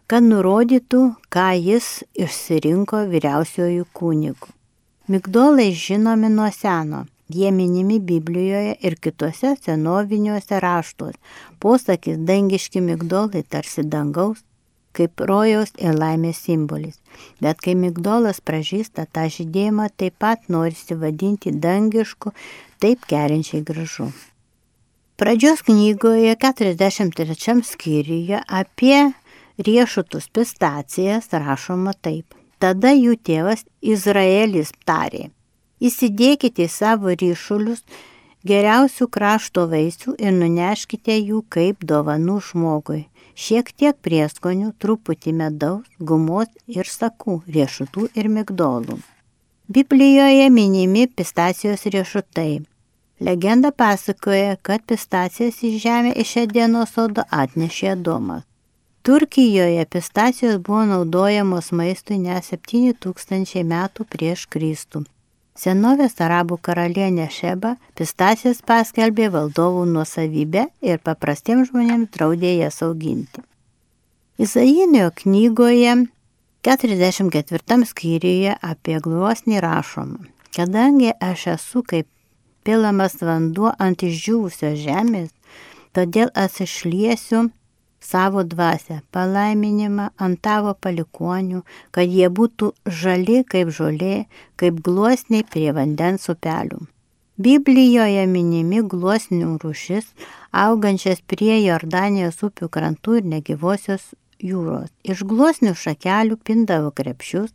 kad 0.07 0.25
nurodytų, 0.27 1.01
ką 1.33 1.47
jis 1.57 2.03
išsirinko 2.13 3.07
vyriausiojų 3.09 3.89
kūnigų. 3.97 4.53
Migdolai 5.07 5.73
žinomi 5.75 6.29
nuo 6.29 6.47
seno. 6.51 7.05
Jie 7.27 7.51
minimi 7.51 7.99
Biblijoje 7.99 8.75
ir 8.87 8.93
kitose 8.95 9.49
senoviniuose 9.59 10.59
raštuose. 10.63 11.17
Posakis 11.59 12.21
dangiški 12.23 12.79
migdolai 12.81 13.41
tarsi 13.43 13.83
dangaus, 13.83 14.45
kaip 14.95 15.19
rojaus 15.27 15.73
ir 15.75 15.97
laimės 15.99 16.39
simbolis. 16.45 17.01
Bet 17.43 17.59
kai 17.65 17.73
migdolas 17.75 18.39
pražįsta, 18.39 19.03
tą 19.11 19.25
žydėjimą 19.27 19.89
taip 19.99 20.15
pat 20.23 20.47
norisi 20.47 20.95
vadinti 20.95 21.51
dangišku, 21.51 22.31
taip 22.79 23.03
kerinčiai 23.09 23.59
gražu. 23.67 24.07
Pradžios 25.19 25.65
knygoje 25.67 26.37
43 26.45 27.57
skyriuje 27.73 28.39
apie 28.47 29.11
riešutus 29.59 30.31
pistacijas 30.31 31.27
rašoma 31.35 31.91
taip. 31.99 32.39
Tada 32.63 32.93
jų 32.95 33.17
tėvas 33.27 33.65
Izraelis 33.83 34.69
tarė, 34.87 35.25
įsidėkite 35.83 36.69
savo 36.71 37.11
ryšulius 37.11 37.81
geriausių 38.47 39.07
krašto 39.17 39.65
vaisių 39.73 40.13
ir 40.15 40.31
nuneškite 40.37 41.17
jų 41.17 41.41
kaip 41.51 41.83
dovanų 41.89 42.37
žmogui. 42.49 43.01
Šiek 43.35 43.73
tiek 43.75 43.97
prieskonių, 44.07 44.69
truputį 44.79 45.33
medaus, 45.41 45.89
gumos 45.99 46.47
ir 46.71 46.87
sakų, 46.87 47.41
riešutų 47.57 48.07
ir 48.15 48.31
migdolų. 48.31 48.95
Biblijoje 49.67 50.47
minimi 50.53 51.07
pistacijos 51.07 51.83
riešutai. 51.97 52.61
Legenda 53.19 53.73
pasakoja, 53.75 54.55
kad 54.61 54.87
pistacijas 54.87 55.59
į 55.67 55.75
žemę 55.83 56.15
iš 56.23 56.37
Edeno 56.45 56.87
sodo 56.87 57.27
atnešė 57.43 57.99
Domas. 58.07 58.47
Turkijoje 59.03 59.85
pistacijos 59.85 60.57
buvo 60.61 60.85
naudojamos 60.85 61.71
maistui 61.75 62.17
ne 62.23 62.37
7000 62.39 63.63
metų 63.67 64.05
prieš 64.07 64.45
Kristų. 64.53 65.01
Senovės 65.59 66.13
arabų 66.23 66.55
karalienė 66.63 67.25
Šeba 67.27 67.73
pistacijas 67.99 68.61
paskelbė 68.63 69.25
valdovų 69.33 69.81
nuosavybę 69.89 70.63
ir 70.87 71.01
paprastiems 71.03 71.73
žmonėms 71.73 72.13
draudė 72.15 72.53
jas 72.61 72.79
auginti. 72.87 73.43
Izainio 74.39 75.09
knygoje 75.19 75.97
44 76.63 77.87
skyriuje 77.89 78.53
apie 78.69 79.01
gluosnį 79.03 79.59
rašoma, 79.65 80.21
kadangi 80.55 81.11
aš 81.19 81.43
esu 81.57 81.83
kaip 81.91 82.07
pilamas 82.63 83.19
vanduo 83.19 83.75
ant 83.83 84.07
išdžiūvusios 84.07 84.79
žemės, 84.85 85.35
todėl 85.91 86.31
aš 86.45 86.63
išliesiu 86.69 87.43
savo 88.03 88.43
dvasę, 88.43 89.01
palaiminimą 89.15 90.09
ant 90.19 90.41
tavo 90.43 90.73
palikonių, 90.75 91.63
kad 91.95 92.09
jie 92.09 92.29
būtų 92.29 92.73
žali 93.01 93.43
kaip 93.47 93.71
žolė, 93.73 94.25
kaip 94.59 94.81
gluosniai 94.85 95.45
prie 95.47 95.69
vandens 95.75 96.27
upelių. 96.29 96.83
Biblijoje 97.43 98.27
minimi 98.29 98.83
gluosnių 98.85 99.55
rūšis, 99.63 100.11
augančias 100.53 101.23
prie 101.25 101.55
Jordanijos 101.63 102.43
upių 102.45 102.69
krantų 102.69 103.15
ir 103.21 103.31
negyvosios 103.31 104.11
jūros. 104.43 104.91
Iš 105.01 105.23
gluosnių 105.25 105.73
šakelių 105.73 106.37
pindavo 106.45 106.91
krepšius, 106.93 107.53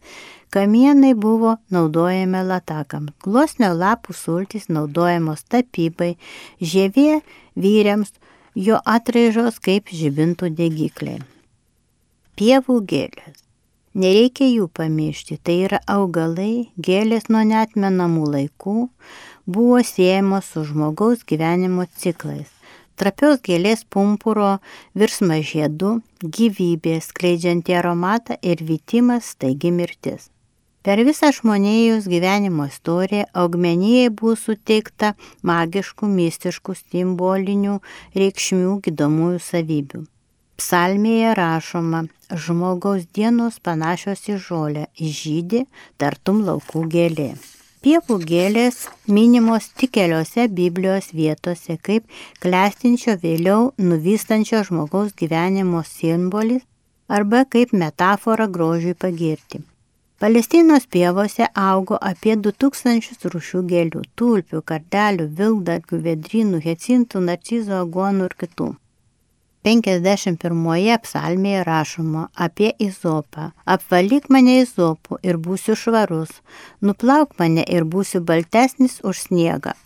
kamienai 0.55 1.13
buvo 1.15 1.57
naudojami 1.75 2.43
latakams, 2.49 3.15
gluosnio 3.23 3.71
lapų 3.77 4.17
sultys 4.17 4.67
naudojamos 4.73 5.45
tapybai, 5.47 6.17
žievė 6.59 7.21
vyriams, 7.55 8.11
jo 8.55 8.79
atraižos 8.85 9.59
kaip 9.65 9.91
žibintų 9.93 10.53
degikliai. 10.55 11.21
Pievų 12.39 12.81
gėlės. 12.89 13.45
Nereikia 13.99 14.47
jų 14.47 14.69
pamiršti, 14.79 15.41
tai 15.43 15.57
yra 15.67 15.81
augalai, 15.91 16.69
gėlės 16.79 17.27
nuo 17.33 17.43
netmenamų 17.43 18.29
laikų, 18.35 18.77
buvo 19.49 19.81
siejamos 19.83 20.53
su 20.53 20.63
žmogaus 20.69 21.25
gyvenimo 21.27 21.89
ciklais. 21.99 22.53
Trapios 22.99 23.43
gėlės 23.43 23.85
pumpuro 23.87 24.59
virsma 24.95 25.41
žiedu, 25.43 25.99
gyvybė, 26.23 26.99
skleidžianti 27.03 27.75
aromatą 27.79 28.39
ir 28.43 28.63
vytimas, 28.67 29.35
taigi 29.39 29.71
mirtis. 29.75 30.31
Per 30.83 31.01
visą 31.05 31.33
žmonijos 31.35 32.07
gyvenimo 32.07 32.69
istoriją 32.71 33.25
augmenijai 33.43 34.13
buvo 34.15 34.37
suteikta 34.39 35.15
magiškų, 35.43 36.07
mistiškų, 36.19 36.77
simbolinių 36.79 37.81
reikšmių 38.23 38.79
gydomųjų 38.87 39.41
savybių. 39.43 40.05
Psalmėje 40.59 41.35
rašoma, 41.39 42.05
žmogaus 42.45 43.05
dienos 43.15 43.59
panašios 43.63 44.25
į 44.31 44.39
žolę, 44.47 44.89
žydį 44.99 45.65
tartum 46.03 46.43
laukų 46.47 46.83
gėlė. 46.95 47.31
Pievų 47.83 48.17
gėlės 48.27 48.79
minimos 49.07 49.69
tik 49.79 49.93
keliose 49.95 50.49
Biblijos 50.51 51.13
vietose 51.15 51.79
kaip 51.89 52.07
klestinčio 52.43 53.15
vėliau 53.23 53.71
nuvystančio 53.79 54.65
žmogaus 54.67 55.15
gyvenimo 55.23 55.85
simbolis 55.87 56.67
arba 57.07 57.45
kaip 57.47 57.75
metafora 57.85 58.51
grožiui 58.59 58.99
pagirti. 58.99 59.63
Palestinos 60.19 60.85
pievose 60.87 61.47
augo 61.55 61.97
apie 62.11 62.35
2000 62.35 63.29
rūšių 63.33 63.61
gėlių- 63.71 64.01
tulpių, 64.19 64.63
kardelių, 64.71 65.27
vildarkių, 65.39 66.01
vedrynų, 66.07 66.59
hecintų, 66.65 67.23
narcizų, 67.29 67.77
agonų 67.85 68.27
ir 68.27 68.35
kitų. 68.41 68.69
51 69.69 70.99
psalmėje 71.05 71.63
rašoma 71.71 72.27
apie 72.35 72.73
Izopą. 72.89 73.53
Apvalyk 73.65 74.29
mane 74.29 74.59
Izopu 74.65 75.23
ir 75.23 75.39
būsiu 75.39 75.79
švarus, 75.79 76.35
nuplauk 76.83 77.39
mane 77.39 77.63
ir 77.63 77.85
būsiu 77.85 78.19
baltesnis 78.21 78.99
už 79.05 79.23
sniegą. 79.29 79.79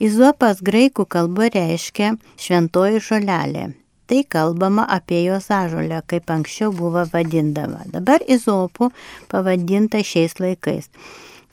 Izopas 0.00 0.64
graikų 0.64 1.04
kalba 1.04 1.52
reiškia 1.52 2.16
šventoji 2.40 3.04
žolelė. 3.04 3.74
Tai 4.06 4.24
kalbama 4.28 4.84
apie 4.96 5.22
jos 5.24 5.50
ažolę, 5.50 6.02
kaip 6.06 6.30
anksčiau 6.30 6.72
buvo 6.76 7.06
vadindama. 7.12 7.86
Dabar 7.88 8.24
izopų 8.28 8.90
pavadinta 9.30 10.02
šiais 10.04 10.36
laikais. 10.40 10.90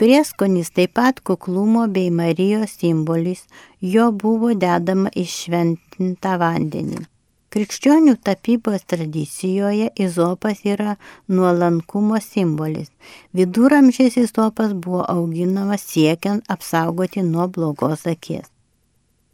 Prieskonis 0.01 0.73
taip 0.75 0.95
pat 0.97 1.21
kuklumo 1.21 1.85
bei 1.87 2.09
Marijos 2.11 2.75
simbolis, 2.81 3.45
jo 3.93 4.09
buvo 4.11 4.51
dedama 4.57 5.11
į 5.15 5.25
šventintą 5.29 6.35
vandenį. 6.41 7.03
Krikščionių 7.51 8.15
tapybos 8.23 8.85
tradicijoje 8.87 9.89
izopas 10.05 10.63
yra 10.63 10.95
nuolankumo 11.27 12.19
simbolis. 12.23 12.87
Viduramžiais 13.35 14.15
izopas 14.21 14.71
buvo 14.71 15.03
auginamas 15.15 15.83
siekiant 15.91 16.47
apsaugoti 16.55 17.23
nuo 17.27 17.49
blogos 17.51 18.07
akies. 18.07 18.47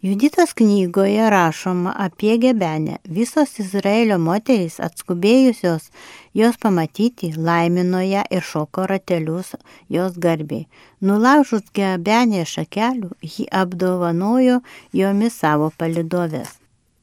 Juditos 0.02 0.54
knygoje 0.54 1.30
rašoma 1.30 1.94
apie 1.98 2.38
gebenę. 2.38 2.98
Visos 3.10 3.60
Izraelio 3.60 4.20
moterys 4.22 4.76
atskubėjusios 4.88 5.88
jos 6.38 6.60
pamatyti 6.62 7.32
laimino 7.48 8.02
ją 8.06 8.22
ir 8.30 8.46
šoko 8.46 8.86
ratelius 8.92 9.56
jos 9.90 10.20
garbiai. 10.26 10.68
Nulaužus 11.02 11.66
gebenė 11.74 12.46
šakelių, 12.46 13.10
ji 13.26 13.48
apdovanojo 13.50 14.60
jomis 14.94 15.42
savo 15.42 15.72
palidovės. 15.80 16.54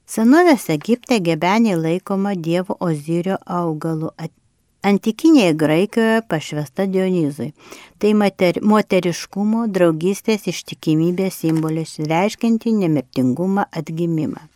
Senovės 0.07 0.71
Egipte 0.71 1.19
gebenė 1.19 1.75
laikoma 1.75 2.37
Dievo 2.39 2.79
Ozirio 2.79 3.43
augalu 3.47 4.15
antikinėje 4.85 5.57
Graikijoje 5.61 6.23
pašvesta 6.29 6.87
Dionizui. 6.87 7.53
Tai 7.99 8.15
mater, 8.21 8.61
moteriškumo, 8.63 9.67
draugystės, 9.73 10.49
ištikimybės 10.53 11.41
simbolis, 11.45 11.97
reiškinti 11.99 12.75
nemirtingumą 12.83 13.65
atgimimą. 13.73 14.51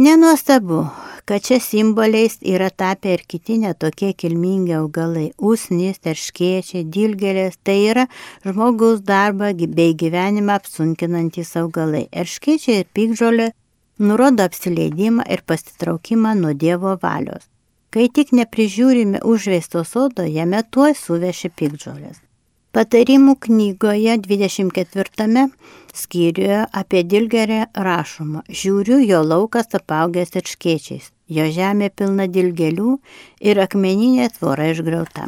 Nenuostabu, 0.00 0.86
kad 1.28 1.42
čia 1.44 1.58
simboliais 1.60 2.38
yra 2.40 2.70
tapę 2.72 3.10
ir 3.12 3.24
kiti 3.28 3.58
netokie 3.60 4.14
kilmingi 4.16 4.72
augalai- 4.78 5.26
usnys, 5.50 6.00
terškiečiai, 6.00 6.86
dilgelės, 6.94 7.58
tai 7.62 7.76
yra 7.90 8.06
žmogaus 8.46 9.02
darbą 9.04 9.52
bei 9.76 9.92
gyvenimą 9.92 10.56
apsunkinantis 10.56 11.52
augalai. 11.60 12.08
Erškiečiai 12.22 12.78
ir 12.80 12.86
pikžolė 12.96 13.50
nurodo 13.98 14.48
apsileidimą 14.48 15.28
ir 15.28 15.42
pasitraukimą 15.44 16.32
nuo 16.40 16.54
Dievo 16.54 16.96
valios. 17.02 17.49
Kai 17.90 18.06
tik 18.14 18.28
neprižiūrime 18.38 19.18
užveisto 19.26 19.80
sodo, 19.82 20.22
jame 20.22 20.60
tuoj 20.74 20.92
suveši 20.94 21.48
pikdžolės. 21.58 22.20
Patarimų 22.70 23.32
knygoje 23.46 24.12
24 24.22 25.48
skyriuje 26.02 26.60
apie 26.82 27.00
dilgerę 27.02 27.64
rašoma, 27.74 28.44
žiūriu, 28.46 29.00
jo 29.02 29.24
laukas 29.26 29.74
apaugęs 29.74 30.36
ir 30.38 30.46
škiečiais, 30.46 31.08
jo 31.26 31.48
žemė 31.56 31.90
pilna 31.90 32.28
dilgelių 32.30 32.92
ir 33.42 33.60
akmeninė 33.64 34.28
tvora 34.36 34.70
išgrauta. 34.70 35.26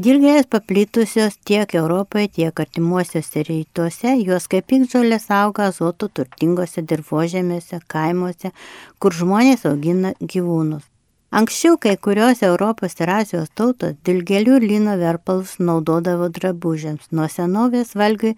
Dilgėlės 0.00 0.48
paplitusios 0.48 1.36
tiek 1.44 1.74
Europoje, 1.76 2.30
tiek 2.38 2.62
artimuosiuose 2.64 3.44
rytuose, 3.50 4.14
jos 4.24 4.48
kaip 4.48 4.70
pikdžolės 4.72 5.28
auga 5.36 5.68
azoto 5.68 6.08
turtingose 6.08 6.80
dirbožėmėse, 6.80 7.82
kaimuose, 7.92 8.54
kur 8.96 9.12
žmonės 9.20 9.68
augina 9.68 10.14
gyvūnus. 10.24 10.89
Anksčiau 11.30 11.76
kai 11.78 11.94
kurios 11.96 12.40
Europos 12.42 12.96
ir 12.98 13.10
Azijos 13.14 13.52
tautos 13.54 13.92
dilgelių 14.06 14.56
ir 14.58 14.64
lino 14.66 14.96
verpalus 14.98 15.52
naudodavo 15.62 16.26
drabužiams. 16.34 17.06
Nuo 17.14 17.28
senovės 17.30 17.94
valgiui 17.94 18.32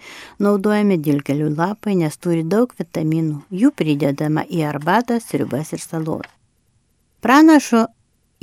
naudojami 0.45 0.99
dilgelių 1.01 1.49
lapai, 1.57 1.95
nes 2.03 2.21
turi 2.21 2.45
daug 2.45 2.75
vitaminų. 2.77 3.39
Jų 3.49 3.73
pridedama 3.73 4.45
į 4.45 4.67
arbatą, 4.75 5.17
sriubas 5.25 5.73
ir 5.73 5.81
salot. 5.81 6.29
Pranašo 7.25 7.87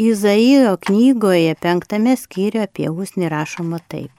Izaijo 0.02 0.78
knygoje 0.82 1.54
penktame 1.62 2.18
skyriuje 2.18 2.66
apie 2.66 2.90
usnį 2.90 3.30
rašoma 3.30 3.84
taip. 3.92 4.10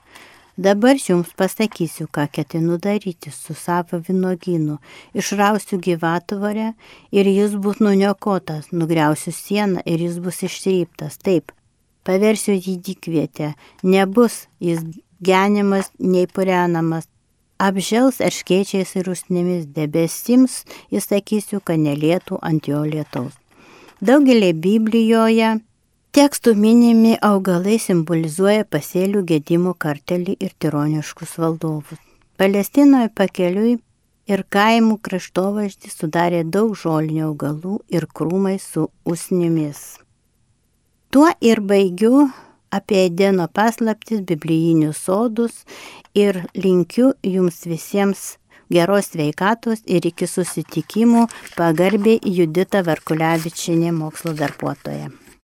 Dabar 0.60 0.98
jums 1.00 1.30
pasakysiu, 1.40 2.04
ką 2.12 2.26
ketinu 2.28 2.74
daryti 2.76 3.30
su 3.32 3.54
savo 3.54 3.96
vynogynu. 4.04 4.74
Išrausiu 5.16 5.78
gyvatvorę 5.80 6.74
ir 7.16 7.26
jis 7.26 7.54
bus 7.56 7.78
nuniokotas, 7.80 8.66
nugriausiu 8.72 9.32
sieną 9.32 9.80
ir 9.86 10.02
jis 10.04 10.18
bus 10.20 10.42
išryptas. 10.44 11.16
Taip, 11.24 11.54
paversiu 12.04 12.52
jį 12.52 12.74
dykvietę, 12.76 13.54
nebus 13.82 14.36
jis 14.60 14.84
genimas 15.24 15.88
nei 15.96 16.26
purenamas. 16.28 17.08
Apžels 17.56 18.20
erškiečiais 18.20 18.92
ir 19.00 19.08
usnėmis 19.14 19.64
debesims, 19.64 20.66
jis 20.92 21.08
sakysiu, 21.08 21.64
kad 21.64 21.80
nelietų 21.80 22.36
ant 22.44 22.68
jo 22.68 22.84
lietaus. 22.84 23.32
Daugelį 24.04 24.52
Biblijoje 24.60 25.56
Tekstų 26.10 26.56
minimi 26.58 27.12
augalai 27.22 27.76
simbolizuoja 27.78 28.64
pasėlių 28.66 29.20
gedimo 29.28 29.76
kartelį 29.78 30.32
ir 30.42 30.56
tironiškus 30.58 31.36
valdovus. 31.38 32.00
Palestinoje 32.34 33.12
pakeliui 33.14 33.76
ir 34.26 34.42
kaimų 34.56 34.96
kraštovaizdį 35.06 35.92
sudarė 35.92 36.40
daug 36.56 36.74
žolinių 36.82 37.28
augalų 37.28 37.76
ir 37.94 38.08
krūmai 38.10 38.56
su 38.58 38.88
usnimis. 39.06 40.00
Tuo 41.14 41.30
ir 41.38 41.62
baigiu 41.62 42.26
apie 42.74 43.04
Edeno 43.06 43.46
paslaptis, 43.46 44.26
biblijinius 44.26 45.06
sodus 45.06 45.62
ir 46.18 46.42
linkiu 46.58 47.14
jums 47.22 47.62
visiems 47.70 48.32
geros 48.66 49.14
sveikatos 49.14 49.86
ir 49.86 50.10
iki 50.10 50.26
susitikimų 50.26 51.28
pagarbiai 51.54 52.18
Judita 52.42 52.82
Varkulevičinė 52.82 53.94
mokslo 53.94 54.34
darbuotoja. 54.34 55.12